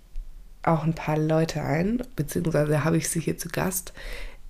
auch 0.63 0.83
ein 0.83 0.95
paar 0.95 1.17
Leute 1.17 1.61
ein, 1.61 2.03
beziehungsweise 2.15 2.83
habe 2.83 2.97
ich 2.97 3.09
sie 3.09 3.19
hier 3.19 3.37
zu 3.37 3.49
Gast 3.49 3.93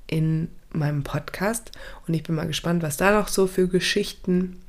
in 0.07 0.49
meinem 0.71 1.03
Podcast 1.03 1.71
und 2.07 2.13
ich 2.13 2.23
bin 2.23 2.35
mal 2.35 2.47
gespannt, 2.47 2.83
was 2.83 2.97
da 2.97 3.11
noch 3.11 3.27
so 3.27 3.47
für 3.47 3.67
Geschichten 3.67 4.61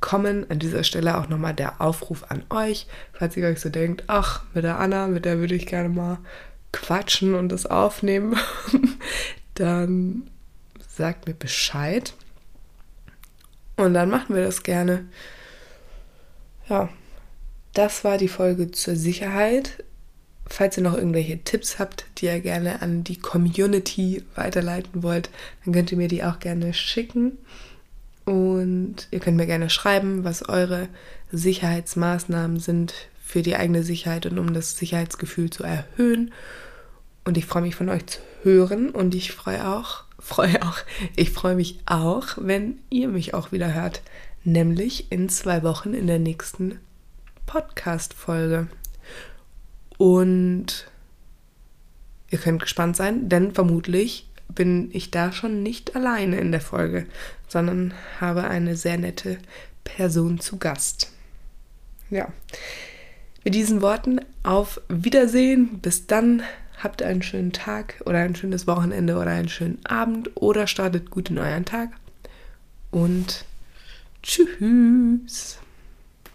kommen. 0.00 0.50
An 0.50 0.58
dieser 0.58 0.84
Stelle 0.84 1.16
auch 1.16 1.28
nochmal 1.28 1.54
der 1.54 1.80
Aufruf 1.80 2.24
an 2.28 2.42
euch, 2.50 2.86
falls 3.12 3.36
ihr 3.36 3.46
euch 3.46 3.60
so 3.60 3.70
denkt, 3.70 4.04
ach, 4.06 4.42
mit 4.54 4.64
der 4.64 4.78
Anna, 4.78 5.06
mit 5.06 5.24
der 5.24 5.38
würde 5.38 5.54
ich 5.54 5.66
gerne 5.66 5.88
mal 5.88 6.18
quatschen 6.72 7.34
und 7.34 7.50
das 7.50 7.66
aufnehmen, 7.66 8.36
dann 9.54 10.30
sagt 10.88 11.26
mir 11.26 11.34
Bescheid 11.34 12.14
und 13.76 13.94
dann 13.94 14.10
machen 14.10 14.34
wir 14.34 14.44
das 14.44 14.62
gerne. 14.62 15.06
Ja, 16.68 16.88
das 17.74 18.04
war 18.04 18.18
die 18.18 18.28
Folge 18.28 18.70
zur 18.70 18.96
Sicherheit. 18.96 19.82
Falls 20.52 20.76
ihr 20.76 20.82
noch 20.82 20.98
irgendwelche 20.98 21.38
Tipps 21.38 21.78
habt, 21.78 22.04
die 22.18 22.26
ihr 22.26 22.40
gerne 22.40 22.82
an 22.82 23.04
die 23.04 23.16
Community 23.16 24.22
weiterleiten 24.34 25.02
wollt, 25.02 25.30
dann 25.64 25.72
könnt 25.72 25.90
ihr 25.90 25.96
mir 25.96 26.08
die 26.08 26.24
auch 26.24 26.40
gerne 26.40 26.74
schicken. 26.74 27.38
Und 28.26 29.08
ihr 29.10 29.20
könnt 29.20 29.38
mir 29.38 29.46
gerne 29.46 29.70
schreiben, 29.70 30.24
was 30.24 30.46
eure 30.46 30.90
Sicherheitsmaßnahmen 31.30 32.60
sind 32.60 32.92
für 33.24 33.40
die 33.40 33.56
eigene 33.56 33.82
Sicherheit 33.82 34.26
und 34.26 34.38
um 34.38 34.52
das 34.52 34.76
Sicherheitsgefühl 34.76 35.48
zu 35.48 35.62
erhöhen. 35.64 36.34
Und 37.24 37.38
ich 37.38 37.46
freue 37.46 37.62
mich 37.62 37.74
von 37.74 37.88
euch 37.88 38.04
zu 38.04 38.20
hören 38.42 38.90
und 38.90 39.14
ich 39.14 39.32
freue 39.32 39.66
auch, 39.66 40.04
freue 40.18 40.60
auch, 40.60 40.76
ich 41.16 41.30
freue 41.30 41.54
mich 41.54 41.78
auch, 41.86 42.26
wenn 42.36 42.76
ihr 42.90 43.08
mich 43.08 43.32
auch 43.32 43.52
wieder 43.52 43.72
hört, 43.72 44.02
nämlich 44.44 45.10
in 45.10 45.30
zwei 45.30 45.62
Wochen 45.62 45.94
in 45.94 46.06
der 46.06 46.18
nächsten 46.18 46.78
Podcast-Folge. 47.46 48.68
Und 50.02 50.88
ihr 52.28 52.38
könnt 52.38 52.60
gespannt 52.60 52.96
sein, 52.96 53.28
denn 53.28 53.54
vermutlich 53.54 54.28
bin 54.48 54.90
ich 54.92 55.12
da 55.12 55.30
schon 55.30 55.62
nicht 55.62 55.94
alleine 55.94 56.40
in 56.40 56.50
der 56.50 56.60
Folge, 56.60 57.06
sondern 57.46 57.94
habe 58.20 58.42
eine 58.42 58.74
sehr 58.74 58.98
nette 58.98 59.38
Person 59.84 60.40
zu 60.40 60.58
Gast. 60.58 61.12
Ja. 62.10 62.32
Mit 63.44 63.54
diesen 63.54 63.80
Worten 63.80 64.20
auf 64.42 64.80
Wiedersehen. 64.88 65.78
Bis 65.78 66.08
dann. 66.08 66.42
Habt 66.82 67.00
einen 67.00 67.22
schönen 67.22 67.52
Tag 67.52 68.02
oder 68.04 68.18
ein 68.18 68.34
schönes 68.34 68.66
Wochenende 68.66 69.18
oder 69.18 69.30
einen 69.30 69.48
schönen 69.48 69.86
Abend 69.86 70.32
oder 70.34 70.66
startet 70.66 71.12
gut 71.12 71.30
in 71.30 71.38
euren 71.38 71.64
Tag. 71.64 71.90
Und 72.90 73.44
tschüss. 74.24 75.60